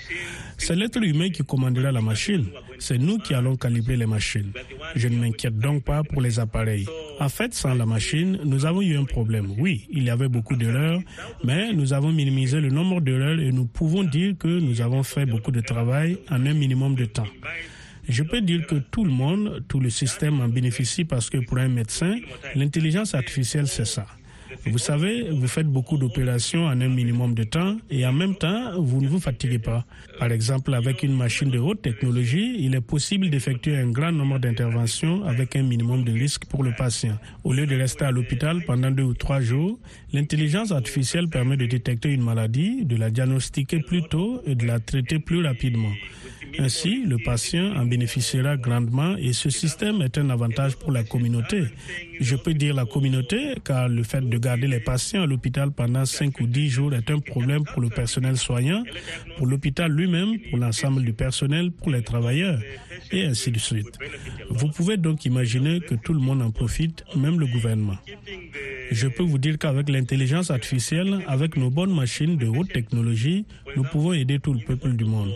C'est 0.58 0.74
l'être 0.74 1.02
humain 1.02 1.30
qui 1.30 1.42
commandera 1.44 1.90
la 1.92 2.00
machine. 2.02 2.46
C'est 2.78 2.98
nous 2.98 3.18
qui 3.18 3.32
allons 3.32 3.56
calibrer 3.56 3.96
les 3.96 4.06
machines. 4.06 4.52
Je 4.96 5.08
ne 5.08 5.16
m'inquiète 5.16 5.56
donc 5.58 5.84
pas 5.84 6.02
pour 6.02 6.20
les 6.20 6.38
appareils. 6.40 6.86
En 7.20 7.28
fait, 7.28 7.54
sans 7.54 7.74
la 7.74 7.86
machine, 7.86 8.38
nous 8.44 8.66
avons 8.66 8.82
eu 8.82 8.96
un 8.96 9.04
problème. 9.04 9.54
Oui, 9.58 9.86
il 9.90 10.02
y 10.02 10.10
avait 10.10 10.28
beaucoup 10.28 10.56
d'erreurs, 10.56 11.00
mais 11.44 11.72
nous 11.72 11.92
avons 11.92 12.12
minimisé 12.12 12.60
le 12.60 12.68
nombre 12.70 13.00
d'erreurs 13.00 13.38
et 13.38 13.52
nous 13.52 13.66
pouvons 13.66 14.02
dire 14.04 14.34
que 14.38 14.48
nous 14.48 14.80
avons 14.80 15.02
fait 15.02 15.26
beaucoup 15.26 15.52
de 15.52 15.60
travail 15.60 16.18
en 16.30 16.44
un 16.44 16.54
minimum 16.54 16.94
de 16.96 17.06
temps. 17.06 17.26
Je 18.08 18.22
peux 18.22 18.40
dire 18.40 18.66
que 18.66 18.76
tout 18.76 19.04
le 19.04 19.10
monde, 19.10 19.64
tout 19.68 19.80
le 19.80 19.90
système 19.90 20.40
en 20.40 20.48
bénéficie 20.48 21.04
parce 21.04 21.30
que 21.30 21.38
pour 21.38 21.58
un 21.58 21.68
médecin, 21.68 22.16
l'intelligence 22.54 23.14
artificielle, 23.14 23.68
c'est 23.68 23.84
ça. 23.84 24.06
Vous 24.66 24.78
savez, 24.78 25.30
vous 25.30 25.48
faites 25.48 25.66
beaucoup 25.66 25.96
d'opérations 25.96 26.66
en 26.66 26.80
un 26.80 26.88
minimum 26.88 27.34
de 27.34 27.44
temps 27.44 27.76
et 27.90 28.04
en 28.04 28.12
même 28.12 28.34
temps, 28.34 28.80
vous 28.80 29.00
ne 29.00 29.08
vous 29.08 29.20
fatiguez 29.20 29.58
pas. 29.58 29.86
Par 30.18 30.30
exemple, 30.30 30.74
avec 30.74 31.02
une 31.02 31.16
machine 31.16 31.48
de 31.48 31.58
haute 31.58 31.80
technologie, 31.80 32.56
il 32.58 32.74
est 32.74 32.80
possible 32.80 33.30
d'effectuer 33.30 33.76
un 33.76 33.90
grand 33.90 34.12
nombre 34.12 34.38
d'interventions 34.38 35.24
avec 35.24 35.56
un 35.56 35.62
minimum 35.62 36.04
de 36.04 36.12
risque 36.12 36.44
pour 36.46 36.64
le 36.64 36.72
patient. 36.72 37.18
Au 37.44 37.52
lieu 37.52 37.66
de 37.66 37.76
rester 37.76 38.04
à 38.04 38.10
l'hôpital 38.10 38.62
pendant 38.66 38.90
deux 38.90 39.04
ou 39.04 39.14
trois 39.14 39.40
jours, 39.40 39.78
l'intelligence 40.12 40.72
artificielle 40.72 41.28
permet 41.28 41.56
de 41.56 41.66
détecter 41.66 42.10
une 42.12 42.22
maladie, 42.22 42.84
de 42.84 42.96
la 42.96 43.10
diagnostiquer 43.10 43.80
plus 43.80 44.02
tôt 44.02 44.42
et 44.44 44.54
de 44.54 44.66
la 44.66 44.80
traiter 44.80 45.18
plus 45.18 45.44
rapidement. 45.44 45.92
Ainsi, 46.58 47.04
le 47.04 47.18
patient 47.18 47.74
en 47.76 47.84
bénéficiera 47.86 48.56
grandement 48.56 49.16
et 49.16 49.32
ce 49.32 49.50
système 49.50 50.02
est 50.02 50.18
un 50.18 50.30
avantage 50.30 50.76
pour 50.76 50.92
la 50.92 51.04
communauté. 51.04 51.64
Je 52.20 52.36
peux 52.36 52.54
dire 52.54 52.74
la 52.74 52.84
communauté 52.84 53.54
car 53.64 53.88
le 53.88 54.02
fait 54.02 54.20
de 54.28 54.38
garder 54.38 54.66
les 54.66 54.80
patients 54.80 55.22
à 55.22 55.26
l'hôpital 55.26 55.70
pendant 55.70 56.04
5 56.04 56.40
ou 56.40 56.46
10 56.46 56.68
jours 56.68 56.94
est 56.94 57.10
un 57.10 57.20
problème 57.20 57.64
pour 57.64 57.82
le 57.82 57.90
personnel 57.90 58.36
soignant, 58.36 58.82
pour 59.36 59.46
l'hôpital 59.46 59.92
lui-même, 59.92 60.38
pour 60.50 60.58
l'ensemble 60.58 61.04
du 61.04 61.12
personnel, 61.12 61.70
pour 61.70 61.90
les 61.90 62.02
travailleurs 62.02 62.60
et 63.12 63.24
ainsi 63.24 63.50
de 63.50 63.58
suite. 63.58 63.98
Vous 64.50 64.68
pouvez 64.68 64.96
donc 64.96 65.24
imaginer 65.24 65.80
que 65.80 65.94
tout 65.94 66.12
le 66.12 66.20
monde 66.20 66.42
en 66.42 66.50
profite, 66.50 67.04
même 67.16 67.38
le 67.38 67.46
gouvernement. 67.46 67.98
Je 68.90 69.06
peux 69.08 69.22
vous 69.22 69.38
dire 69.38 69.58
qu'avec 69.58 69.88
l'intelligence 69.88 70.50
artificielle, 70.50 71.20
avec 71.26 71.56
nos 71.56 71.70
bonnes 71.70 71.94
machines 71.94 72.36
de 72.36 72.46
haute 72.46 72.72
technologie, 72.72 73.44
nous 73.76 73.82
pouvons 73.82 74.12
aider 74.12 74.38
tout 74.38 74.52
le 74.54 74.60
peuple 74.60 74.92
du 74.92 75.04
monde. 75.04 75.32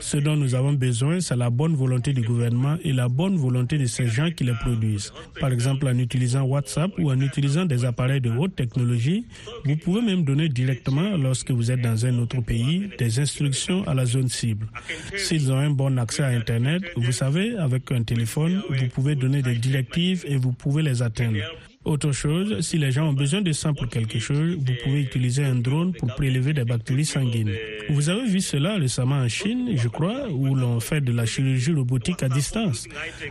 Ce 0.00 0.16
dont 0.16 0.36
nous 0.36 0.54
avons 0.54 0.72
besoin, 0.72 1.20
c'est 1.20 1.36
la 1.36 1.50
bonne 1.50 1.74
volonté 1.74 2.12
du 2.12 2.22
gouvernement 2.22 2.76
et 2.84 2.92
la 2.92 3.08
bonne 3.08 3.36
volonté 3.36 3.78
de 3.78 3.86
ces 3.86 4.06
gens 4.06 4.30
qui 4.30 4.44
les 4.44 4.54
produisent. 4.54 5.12
Par 5.40 5.52
exemple, 5.52 5.86
en 5.88 5.98
utilisant 5.98 6.42
WhatsApp 6.42 6.92
ou 6.98 7.10
en 7.10 7.20
utilisant 7.20 7.64
des 7.66 7.84
appareils 7.84 8.20
de 8.20 8.30
haute 8.30 8.54
technologie, 8.56 9.24
vous 9.64 9.76
pouvez 9.76 10.00
même 10.02 10.24
donner 10.24 10.48
directement, 10.48 11.16
lorsque 11.16 11.50
vous 11.50 11.70
êtes 11.70 11.80
dans 11.80 12.06
un 12.06 12.18
autre 12.18 12.40
pays, 12.40 12.88
des 12.98 13.18
instructions 13.20 13.86
à 13.88 13.94
la 13.94 14.06
zone 14.06 14.28
cible. 14.28 14.66
S'ils 15.16 15.52
ont 15.52 15.58
un 15.58 15.70
bon 15.70 15.98
accès 15.98 16.22
à 16.22 16.28
Internet, 16.28 16.82
vous 16.96 17.12
savez, 17.12 17.56
avec 17.56 17.90
un 17.92 18.02
téléphone, 18.02 18.62
vous 18.70 18.88
pouvez 18.88 19.14
donner 19.14 19.42
des 19.42 19.56
directives 19.56 20.24
et 20.26 20.36
vous 20.36 20.52
pouvez 20.52 20.82
les 20.82 21.02
atteindre. 21.02 21.38
Autre 21.84 22.12
chose, 22.12 22.60
si 22.60 22.78
les 22.78 22.92
gens 22.92 23.08
ont 23.08 23.12
besoin 23.12 23.40
de 23.42 23.50
sang 23.50 23.74
pour 23.74 23.88
quelque 23.88 24.20
chose, 24.20 24.56
vous 24.56 24.74
pouvez 24.84 25.00
utiliser 25.00 25.44
un 25.44 25.56
drone 25.56 25.92
pour 25.92 26.14
prélever 26.14 26.52
des 26.52 26.64
bactéries 26.64 27.04
sanguines. 27.04 27.50
Vous 27.90 28.08
avez 28.08 28.24
vu 28.24 28.40
cela 28.40 28.76
récemment 28.76 29.16
en 29.16 29.28
Chine, 29.28 29.70
je 29.74 29.88
crois, 29.88 30.28
où 30.30 30.54
l'on 30.54 30.78
fait 30.78 31.00
de 31.00 31.12
la 31.12 31.26
chirurgie 31.26 31.72
robotique 31.72 32.22
à 32.22 32.28
distance. 32.28 32.86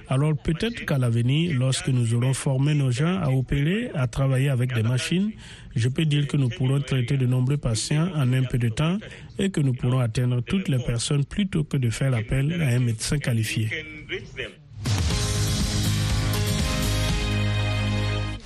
Alors 0.10 0.34
peut-être 0.36 0.86
qu'à 0.86 0.98
l'avenir, 0.98 1.58
lorsque 1.58 1.88
nous 1.88 2.14
aurons 2.14 2.34
formé 2.34 2.74
nos 2.74 2.92
gens 2.92 3.20
à 3.22 3.30
opérer, 3.30 3.90
à 3.96 4.08
travailler 4.08 4.50
avec 4.50 4.74
des 4.74 4.84
machines, 4.84 5.32
je 5.74 5.88
peux 5.88 6.04
dire 6.04 6.28
que 6.28 6.36
nous 6.36 6.50
pourrons 6.50 6.82
traiter 6.82 7.16
de 7.16 7.26
nombreux 7.26 7.58
patients 7.58 8.10
en 8.16 8.34
un 8.34 8.44
peu 8.44 8.58
de 8.58 8.68
temps 8.68 8.98
et 9.40 9.50
que 9.50 9.62
nous 9.62 9.74
pourrons 9.74 10.00
atteindre 10.00 10.42
toutes 10.42 10.68
les 10.68 10.80
personnes 10.80 11.24
plutôt 11.24 11.64
que 11.64 11.78
de 11.78 11.90
faire 11.90 12.14
appel 12.14 12.62
à 12.62 12.68
un 12.68 12.80
médecin 12.80 13.18
qualifié. 13.18 13.70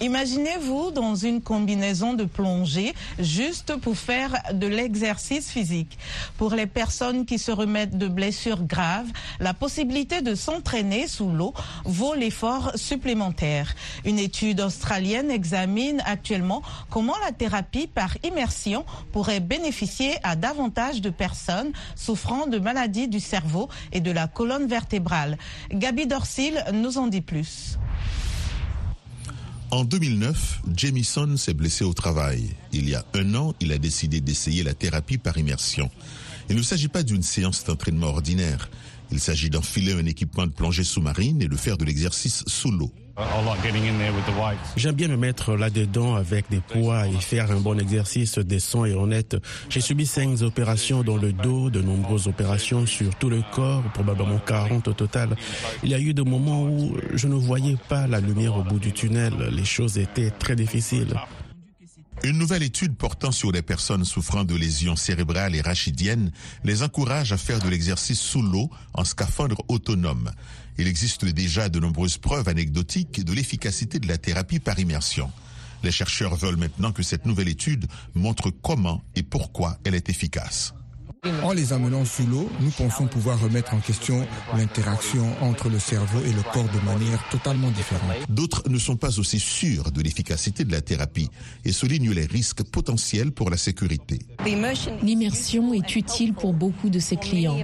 Imaginez-vous 0.06 0.92
dans 0.92 1.16
une 1.16 1.42
combinaison 1.42 2.14
de 2.14 2.26
plongée 2.26 2.94
juste 3.18 3.76
pour 3.78 3.98
faire 3.98 4.38
de 4.54 4.68
l'exercice 4.68 5.50
physique. 5.50 5.98
Pour 6.38 6.54
les 6.54 6.68
personnes 6.68 7.26
qui 7.26 7.40
se 7.40 7.52
remettent 7.52 7.98
de 7.98 8.08
blessures 8.08 8.62
graves, 8.62 9.08
la 9.40 9.56
possibilité 9.56 10.22
de 10.22 10.36
s'entraîner 10.36 11.08
sous 11.08 11.32
l'eau 11.32 11.56
vaut 11.86 12.14
l'effort 12.14 12.72
supplémentaire. 12.76 13.74
Une 14.06 14.20
étude 14.20 14.62
australienne 14.62 15.32
examine 15.32 16.04
actuellement 16.06 16.62
comment 16.92 17.18
la 17.26 17.32
thérapie 17.32 17.88
par 17.88 18.16
immersion 18.24 18.86
pourrait 19.12 19.40
bénéficier 19.40 20.18
à 20.22 20.36
davantage 20.36 21.02
de 21.02 21.10
personnes 21.10 21.72
souffrant 21.96 22.46
de 22.46 22.60
maladies 22.60 23.08
du 23.08 23.20
cerveau 23.20 23.70
et 23.92 24.02
de 24.02 24.12
la 24.12 24.28
colonne 24.28 24.68
vertébrale. 24.68 25.40
Gabi 25.72 26.06
Dorsil 26.06 26.64
nous 26.74 27.00
en 27.00 27.08
dit 27.08 27.22
plus. 27.22 27.80
En 29.76 29.84
2009, 29.84 30.62
Jamison 30.74 31.36
s'est 31.36 31.54
blessé 31.54 31.84
au 31.84 31.94
travail. 31.94 32.52
Il 32.72 32.88
y 32.88 32.96
a 32.96 33.04
un 33.14 33.36
an, 33.36 33.54
il 33.60 33.74
a 33.74 33.78
décidé 33.78 34.22
d'essayer 34.22 34.64
la 34.64 34.74
thérapie 34.74 35.18
par 35.18 35.38
immersion. 35.38 35.92
Il 36.50 36.56
ne 36.56 36.62
s'agit 36.62 36.88
pas 36.88 37.04
d'une 37.04 37.22
séance 37.22 37.66
d'entraînement 37.66 38.08
ordinaire. 38.08 38.70
Il 39.12 39.20
s'agit 39.20 39.50
d'enfiler 39.50 39.94
un 39.94 40.06
équipement 40.06 40.46
de 40.46 40.52
plongée 40.52 40.84
sous-marine 40.84 41.42
et 41.42 41.48
de 41.48 41.56
faire 41.56 41.78
de 41.78 41.86
l'exercice 41.86 42.44
sous 42.48 42.72
l'eau. 42.72 42.92
J'aime 44.76 44.96
bien 44.96 45.08
me 45.08 45.16
mettre 45.16 45.56
là-dedans 45.56 46.16
avec 46.16 46.50
des 46.50 46.60
poids 46.60 47.08
et 47.08 47.14
faire 47.14 47.50
un 47.50 47.62
bon 47.62 47.80
exercice 47.80 48.40
décent 48.40 48.84
et 48.84 48.94
honnête. 48.94 49.38
J'ai 49.70 49.80
subi 49.80 50.06
cinq 50.06 50.42
opérations 50.42 51.02
dans 51.02 51.16
le 51.16 51.32
dos, 51.32 51.70
de 51.70 51.82
nombreuses 51.82 52.28
opérations 52.28 52.86
sur 52.86 53.16
tout 53.16 53.30
le 53.30 53.42
corps, 53.54 53.84
probablement 53.94 54.40
40 54.40 54.90
au 54.90 54.94
total. 54.94 55.38
Il 55.84 55.90
y 55.90 55.94
a 55.94 56.00
eu 56.00 56.14
des 56.14 56.24
moments 56.24 56.64
où 56.64 56.98
je 57.14 57.28
ne 57.28 57.36
voyais 57.36 57.78
pas 57.88 58.06
la 58.08 58.20
lumière 58.20 58.58
au 58.58 58.64
bout 58.64 58.80
du 58.80 58.92
tunnel. 58.92 59.34
Les 59.52 59.66
choses 59.66 59.98
étaient 59.98 60.32
très 60.32 60.58
difficiles. 60.58 61.14
Une 62.24 62.38
nouvelle 62.38 62.64
étude 62.64 62.96
portant 62.96 63.32
sur 63.32 63.52
les 63.52 63.62
personnes 63.62 64.06
souffrant 64.06 64.44
de 64.44 64.56
lésions 64.56 64.96
cérébrales 64.96 65.56
et 65.56 65.62
rachidiennes 65.62 66.32
les 66.64 66.82
encourage 66.82 67.32
à 67.32 67.38
faire 67.38 67.60
de 67.60 67.70
l'exercice 67.70 68.20
sous 68.20 68.42
l'eau 68.42 68.70
en 68.94 69.04
scaphandre 69.04 69.64
autonome. 69.68 70.32
Il 70.78 70.88
existe 70.88 71.26
déjà 71.26 71.70
de 71.70 71.80
nombreuses 71.80 72.18
preuves 72.18 72.50
anecdotiques 72.50 73.24
de 73.24 73.34
l'efficacité 73.34 74.00
de 74.00 74.08
la 74.08 74.18
thérapie 74.18 74.60
par 74.60 74.80
immersion. 74.80 75.32
Les 75.84 75.92
chercheurs 75.92 76.36
veulent 76.36 76.58
maintenant 76.58 76.92
que 76.92 77.04
cette 77.04 77.26
nouvelle 77.26 77.50
étude 77.50 77.86
montre 78.16 78.50
comment 78.50 79.04
et 79.16 79.24
pourquoi 79.24 79.78
elle 79.84 79.96
est 79.96 80.10
efficace. 80.10 80.74
En 81.44 81.54
les 81.54 81.74
amenant 81.74 82.06
sous 82.06 82.26
l'eau, 82.28 82.50
nous 82.60 82.70
pensons 82.72 83.08
pouvoir 83.08 83.40
remettre 83.40 83.74
en 83.74 83.80
question 83.80 84.26
l'interaction 84.56 85.26
entre 85.42 85.70
le 85.70 85.80
cerveau 85.80 86.20
et 86.26 86.32
le 86.32 86.42
corps 86.54 86.70
de 86.70 86.80
manière 86.86 87.28
totalement 87.30 87.70
différente. 87.72 88.12
D'autres 88.30 88.64
ne 88.70 88.78
sont 88.78 88.96
pas 88.96 89.20
aussi 89.20 89.40
sûrs 89.40 89.92
de 89.92 90.02
l'efficacité 90.02 90.64
de 90.64 90.72
la 90.72 90.82
thérapie 90.82 91.30
et 91.64 91.72
soulignent 91.72 92.12
les 92.12 92.26
risques 92.26 92.64
potentiels 92.64 93.32
pour 93.32 93.50
la 93.50 93.58
sécurité. 93.58 94.20
L'immersion 95.02 95.74
est 95.74 95.96
utile 95.96 96.34
pour 96.34 96.54
beaucoup 96.54 96.90
de 96.90 97.00
ses 97.00 97.18
clients, 97.18 97.60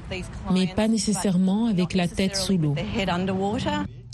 mais 0.51 0.67
pas 0.67 0.87
nécessairement 0.87 1.67
avec 1.67 1.93
la 1.93 2.07
tête 2.07 2.35
sous 2.35 2.57
l'eau. 2.57 2.75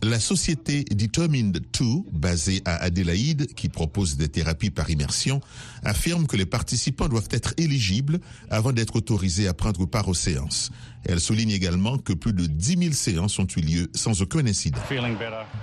La 0.04 0.20
société 0.20 0.84
Determined 0.84 1.60
2, 1.80 1.86
basée 2.12 2.62
à 2.66 2.76
Adélaïde, 2.76 3.48
qui 3.56 3.68
propose 3.68 4.16
des 4.16 4.28
thérapies 4.28 4.70
par 4.70 4.92
immersion, 4.92 5.42
affirme 5.84 6.28
que 6.28 6.38
les 6.38 6.46
participants 6.46 7.08
doivent 7.08 7.30
être 7.32 7.56
éligibles 7.58 8.20
avant 8.52 8.74
d'être 8.74 8.96
autorisés 8.96 9.48
à 9.48 9.56
prendre 9.56 9.88
part 9.88 10.08
aux 10.08 10.14
séances. 10.14 10.72
Elle 11.04 11.20
souligne 11.20 11.50
également 11.50 11.98
que 11.98 12.14
plus 12.14 12.34
de 12.34 12.46
10 12.46 12.78
000 12.78 12.94
séances 12.94 13.40
ont 13.40 13.48
eu 13.58 13.62
lieu 13.62 13.90
sans 13.96 14.22
aucun 14.22 14.46
incident. 14.46 14.78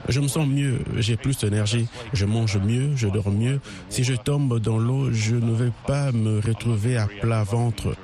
Je 0.09 0.21
me 0.21 0.27
sens 0.27 0.49
mieux, 0.49 0.81
j'ai 0.99 1.17
plus 1.17 1.39
d'énergie, 1.39 1.87
je 2.13 2.25
mange 2.25 2.57
mieux, 2.57 2.97
je 2.97 3.07
dors 3.07 3.31
mieux. 3.31 3.61
Si 3.89 4.03
je 4.03 4.15
tombe 4.15 4.59
dans 4.59 4.79
l'eau, 4.79 5.13
je 5.13 5.37
ne 5.37 5.55
vais 5.55 5.73
pas 5.87 6.11
me 6.11 6.41
retrouver 6.41 6.97
à 6.97 7.07
plat 7.07 7.45
ventre. 7.45 7.95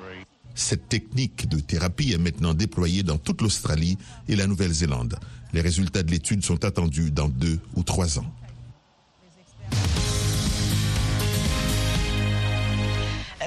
Cette 0.54 0.88
technique 0.88 1.48
de 1.48 1.58
thérapie 1.58 2.12
est 2.12 2.18
maintenant 2.18 2.54
déployée 2.54 3.02
dans 3.02 3.18
toute 3.18 3.40
l'Australie 3.40 3.96
et 4.28 4.36
la 4.36 4.46
Nouvelle-Zélande. 4.46 5.18
Les 5.52 5.60
résultats 5.60 6.02
de 6.02 6.10
l'étude 6.10 6.44
sont 6.44 6.64
attendus 6.64 7.10
dans 7.10 7.28
deux 7.28 7.58
ou 7.74 7.82
trois 7.82 8.18
ans. 8.18 8.26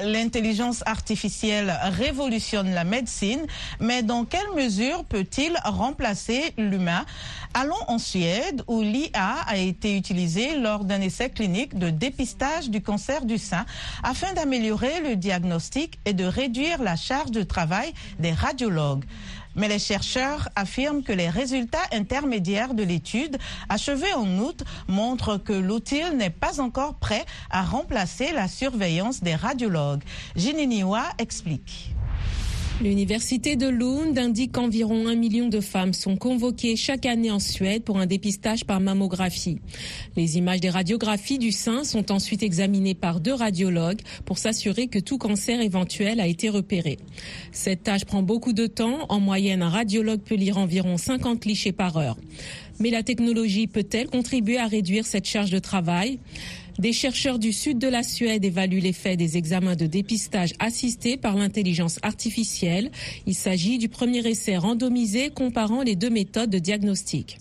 L'intelligence 0.02 0.82
artificielle 0.86 1.72
révolutionne 1.82 2.74
la 2.74 2.84
médecine, 2.84 3.46
mais 3.80 4.02
dans 4.02 4.24
quelle 4.24 4.52
mesure 4.54 5.04
peut-il 5.04 5.56
remplacer 5.64 6.52
l'humain? 6.58 7.06
Allons 7.54 7.74
en 7.86 7.98
Suède 7.98 8.62
où 8.66 8.82
l'IA 8.82 9.36
a 9.46 9.56
été 9.56 9.96
utilisée 9.96 10.58
lors 10.58 10.84
d'un 10.84 11.00
essai 11.00 11.30
clinique 11.30 11.78
de 11.78 11.90
dépistage 11.90 12.68
du 12.68 12.82
cancer 12.82 13.24
du 13.24 13.38
sein 13.38 13.64
afin 14.02 14.32
d'améliorer 14.34 15.00
le 15.00 15.16
diagnostic 15.16 15.98
et 16.04 16.12
de 16.12 16.24
réduire 16.24 16.82
la 16.82 16.96
charge 16.96 17.30
de 17.30 17.42
travail 17.42 17.94
des 18.18 18.32
radiologues. 18.32 19.04
Mais 19.56 19.68
les 19.68 19.78
chercheurs 19.78 20.48
affirment 20.56 21.02
que 21.02 21.12
les 21.12 21.28
résultats 21.28 21.86
intermédiaires 21.92 22.74
de 22.74 22.82
l'étude, 22.82 23.38
achevée 23.68 24.12
en 24.14 24.38
août, 24.38 24.64
montrent 24.88 25.36
que 25.36 25.52
l'outil 25.52 26.02
n'est 26.16 26.30
pas 26.30 26.60
encore 26.60 26.94
prêt 26.94 27.24
à 27.50 27.62
remplacer 27.62 28.32
la 28.32 28.48
surveillance 28.48 29.22
des 29.22 29.34
radiologues. 29.34 30.02
Niwa 30.36 31.04
explique. 31.18 31.93
L'université 32.82 33.54
de 33.54 33.68
Lund 33.68 34.18
indique 34.18 34.52
qu'environ 34.52 35.06
un 35.06 35.14
million 35.14 35.48
de 35.48 35.60
femmes 35.60 35.92
sont 35.92 36.16
convoquées 36.16 36.74
chaque 36.74 37.06
année 37.06 37.30
en 37.30 37.38
Suède 37.38 37.84
pour 37.84 37.98
un 37.98 38.06
dépistage 38.06 38.64
par 38.64 38.80
mammographie. 38.80 39.60
Les 40.16 40.38
images 40.38 40.60
des 40.60 40.70
radiographies 40.70 41.38
du 41.38 41.52
sein 41.52 41.84
sont 41.84 42.10
ensuite 42.10 42.42
examinées 42.42 42.94
par 42.94 43.20
deux 43.20 43.32
radiologues 43.32 44.00
pour 44.24 44.38
s'assurer 44.38 44.88
que 44.88 44.98
tout 44.98 45.18
cancer 45.18 45.60
éventuel 45.60 46.18
a 46.18 46.26
été 46.26 46.48
repéré. 46.48 46.98
Cette 47.52 47.84
tâche 47.84 48.04
prend 48.06 48.22
beaucoup 48.22 48.52
de 48.52 48.66
temps. 48.66 49.06
En 49.08 49.20
moyenne, 49.20 49.62
un 49.62 49.70
radiologue 49.70 50.20
peut 50.20 50.34
lire 50.34 50.58
environ 50.58 50.96
50 50.96 51.40
clichés 51.40 51.72
par 51.72 51.96
heure. 51.96 52.16
Mais 52.80 52.90
la 52.90 53.04
technologie 53.04 53.68
peut-elle 53.68 54.08
contribuer 54.08 54.58
à 54.58 54.66
réduire 54.66 55.06
cette 55.06 55.26
charge 55.26 55.50
de 55.50 55.60
travail? 55.60 56.18
Des 56.78 56.92
chercheurs 56.92 57.38
du 57.38 57.52
sud 57.52 57.78
de 57.78 57.88
la 57.88 58.02
Suède 58.02 58.44
évaluent 58.44 58.80
l'effet 58.80 59.16
des 59.16 59.36
examens 59.36 59.76
de 59.76 59.86
dépistage 59.86 60.52
assistés 60.58 61.16
par 61.16 61.36
l'intelligence 61.36 61.98
artificielle. 62.02 62.90
Il 63.26 63.34
s'agit 63.34 63.78
du 63.78 63.88
premier 63.88 64.26
essai 64.26 64.56
randomisé 64.56 65.30
comparant 65.30 65.82
les 65.82 65.96
deux 65.96 66.10
méthodes 66.10 66.50
de 66.50 66.58
diagnostic. 66.58 67.38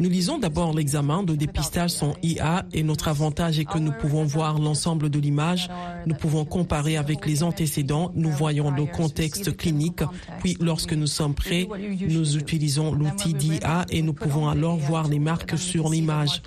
Nous 0.00 0.10
lisons 0.10 0.38
d'abord 0.38 0.74
l'examen 0.74 1.22
de 1.22 1.34
dépistage 1.34 1.90
sans 1.90 2.14
IA 2.22 2.66
et 2.72 2.82
notre 2.82 3.08
avantage 3.08 3.58
est 3.58 3.64
que 3.64 3.78
nous 3.78 3.92
pouvons 3.92 4.24
voir 4.24 4.58
l'ensemble 4.58 5.10
de 5.10 5.18
l'image, 5.18 5.68
nous 6.06 6.14
pouvons 6.14 6.44
comparer 6.44 6.96
avec 6.96 7.26
les 7.26 7.42
antécédents, 7.42 8.12
nous 8.14 8.30
voyons 8.30 8.70
le 8.70 8.84
contexte 8.84 9.56
clinique, 9.56 10.02
puis 10.40 10.56
lorsque 10.60 10.92
nous 10.92 11.06
sommes 11.06 11.34
prêts, 11.34 11.66
nous 12.08 12.36
utilisons 12.36 12.92
l'outil 12.92 13.34
d'IA 13.34 13.86
et 13.90 14.02
nous 14.02 14.12
pouvons 14.12 14.48
alors 14.48 14.76
voir 14.76 15.08
les 15.08 15.18
marques 15.18 15.58
sur 15.58 15.88
l'image. 15.88 16.42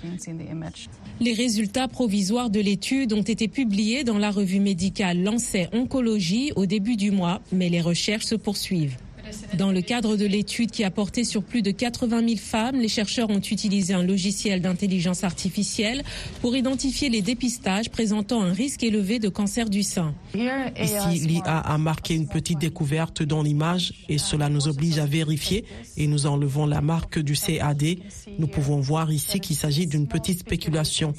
Les 1.20 1.32
résultats 1.34 1.88
provisoires 2.12 2.50
de 2.50 2.60
l'étude 2.60 3.14
ont 3.14 3.22
été 3.22 3.48
publiés 3.48 4.04
dans 4.04 4.18
la 4.18 4.30
revue 4.30 4.60
médicale 4.60 5.22
Lancet 5.22 5.70
Oncologie 5.72 6.52
au 6.56 6.66
début 6.66 6.96
du 6.96 7.10
mois, 7.10 7.40
mais 7.52 7.70
les 7.70 7.80
recherches 7.80 8.26
se 8.26 8.34
poursuivent. 8.34 8.98
Dans 9.56 9.72
le 9.72 9.82
cadre 9.82 10.16
de 10.16 10.26
l'étude 10.26 10.70
qui 10.70 10.84
a 10.84 10.90
porté 10.90 11.24
sur 11.24 11.42
plus 11.42 11.62
de 11.62 11.70
80 11.70 12.26
000 12.26 12.36
femmes, 12.36 12.80
les 12.80 12.88
chercheurs 12.88 13.30
ont 13.30 13.40
utilisé 13.40 13.94
un 13.94 14.02
logiciel 14.02 14.60
d'intelligence 14.60 15.24
artificielle 15.24 16.02
pour 16.40 16.56
identifier 16.56 17.08
les 17.08 17.22
dépistages 17.22 17.90
présentant 17.90 18.42
un 18.42 18.52
risque 18.52 18.82
élevé 18.82 19.18
de 19.18 19.28
cancer 19.28 19.68
du 19.68 19.82
sein. 19.82 20.14
Ici, 20.34 21.26
l'IA 21.26 21.58
a 21.58 21.78
marqué 21.78 22.14
une 22.14 22.28
petite 22.28 22.58
découverte 22.58 23.22
dans 23.22 23.42
l'image 23.42 23.92
et 24.08 24.18
cela 24.18 24.48
nous 24.48 24.68
oblige 24.68 24.98
à 24.98 25.06
vérifier 25.06 25.64
et 25.96 26.06
nous 26.06 26.26
enlevons 26.26 26.66
la 26.66 26.80
marque 26.80 27.18
du 27.18 27.34
CAD. 27.34 27.82
Nous 28.38 28.46
pouvons 28.46 28.80
voir 28.80 29.12
ici 29.12 29.40
qu'il 29.40 29.56
s'agit 29.56 29.86
d'une 29.86 30.08
petite 30.08 30.40
spéculation. 30.40 31.14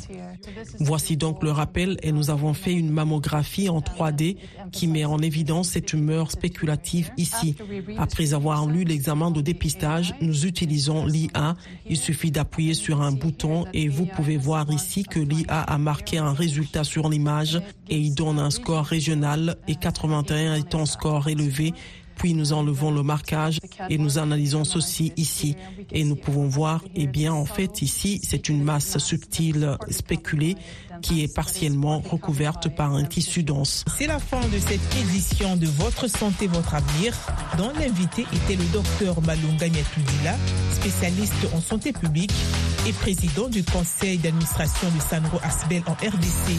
Voici 0.80 1.18
donc 1.18 1.44
le 1.44 1.52
rappel 1.52 1.98
et 2.04 2.12
nous 2.12 2.30
avons 2.30 2.54
fait 2.54 2.74
une 2.74 2.90
mammographie 2.90 3.70
en 3.70 3.80
3D 3.80 4.38
qui 4.72 4.88
met 4.88 5.06
en 5.06 5.20
évidence 5.20 5.70
cette 5.70 5.86
tumeur 5.86 6.32
spéculative 6.32 7.12
ici. 7.18 7.56
Après 8.04 8.34
avoir 8.34 8.68
lu 8.68 8.84
l'examen 8.84 9.32
de 9.32 9.40
dépistage, 9.40 10.14
nous 10.20 10.46
utilisons 10.46 11.06
l'IA. 11.06 11.56
Il 11.90 11.96
suffit 11.96 12.32
d'appuyer 12.32 12.74
sur 12.74 13.02
un 13.02 13.14
bouton 13.14 13.64
et 13.74 13.88
vous 13.88 14.06
pouvez 14.06 14.36
voir 14.36 14.70
ici 14.74 15.06
que 15.06 15.22
l'IA 15.22 15.62
a 15.62 15.78
marqué 15.78 16.18
un 16.18 16.34
résultat 16.34 16.84
sur 16.84 17.08
l'image 17.08 17.62
et 17.90 17.98
il 17.98 18.14
donne 18.14 18.40
un 18.40 18.50
score 18.50 18.84
régional 18.84 19.56
et 19.70 19.76
81 19.76 20.56
est 20.56 20.76
un 20.76 20.86
score 20.86 21.30
élevé 21.30 21.74
puis 22.18 22.34
nous 22.34 22.54
enlevons 22.54 22.92
le 22.92 23.04
marquage 23.04 23.60
et 23.90 23.98
nous 23.98 24.18
analysons 24.18 24.64
ceci 24.64 25.14
ici. 25.18 25.56
Et 25.92 26.04
nous 26.04 26.16
pouvons 26.16 26.48
voir, 26.48 26.84
eh 26.96 27.08
bien, 27.08 27.34
en 27.34 27.46
fait, 27.46 27.82
ici, 27.82 28.20
c'est 28.24 28.50
une 28.50 28.64
masse 28.64 28.98
subtile 28.98 29.78
spéculée 29.90 30.56
qui 31.04 31.22
est 31.22 31.28
partiellement 31.28 32.00
recouverte 32.00 32.70
par 32.70 32.94
un 32.94 33.04
tissu 33.04 33.44
dense. 33.44 33.84
C'est 33.98 34.08
la 34.08 34.20
fin 34.20 34.40
de 34.48 34.58
cette 34.58 34.96
édition 34.96 35.56
de 35.58 35.68
Votre 35.68 36.08
santé, 36.08 36.48
votre 36.48 36.74
avenir, 36.76 37.14
dont 37.58 37.72
l'invité 37.78 38.26
était 38.34 38.56
le 38.56 38.64
docteur 38.72 39.22
Malunga 39.22 39.68
Nyatudila, 39.68 40.36
spécialiste 40.72 41.34
en 41.54 41.60
santé 41.60 41.92
publique 41.92 42.32
et 42.88 42.94
président 42.94 43.50
du 43.50 43.64
conseil 43.64 44.18
d'administration 44.18 44.88
de 44.96 45.02
Sanro 45.02 45.40
Asbel 45.44 45.84
en 45.88 45.94
RDC, 45.94 46.56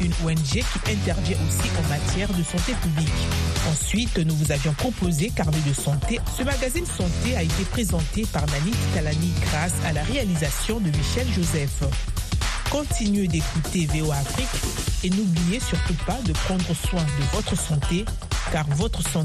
une 0.00 0.12
ONG 0.24 0.42
qui 0.42 0.92
intervient 0.92 1.36
aussi 1.48 1.68
en 1.78 1.88
matière 1.88 2.28
de 2.32 2.42
santé 2.42 2.74
publique. 2.82 3.08
Ensuite, 3.70 4.18
nous 4.18 4.34
vous 4.34 4.50
avions 4.50 4.72
proposé 4.74 5.30
Carnet 5.30 5.56
de 5.66 5.72
santé. 5.72 6.18
Ce 6.36 6.42
magazine 6.42 6.86
santé 6.86 7.36
a 7.36 7.42
été 7.42 7.64
présenté 7.70 8.26
par 8.32 8.44
Nani 8.46 8.72
Talani 8.94 9.32
grâce 9.42 9.74
à 9.86 9.92
la 9.92 10.02
réalisation 10.02 10.80
de 10.80 10.86
Michel 10.86 11.26
Joseph. 11.32 11.82
Continuez 12.74 13.28
d'écouter 13.28 13.86
VO 13.86 14.10
Afrique 14.10 14.48
et 15.04 15.10
n'oubliez 15.10 15.60
surtout 15.60 15.94
pas 16.04 16.18
de 16.26 16.32
prendre 16.32 16.74
soin 16.74 17.02
de 17.02 17.36
votre 17.36 17.56
santé 17.56 18.04
car 18.50 18.66
votre 18.70 19.00
santé 19.08 19.24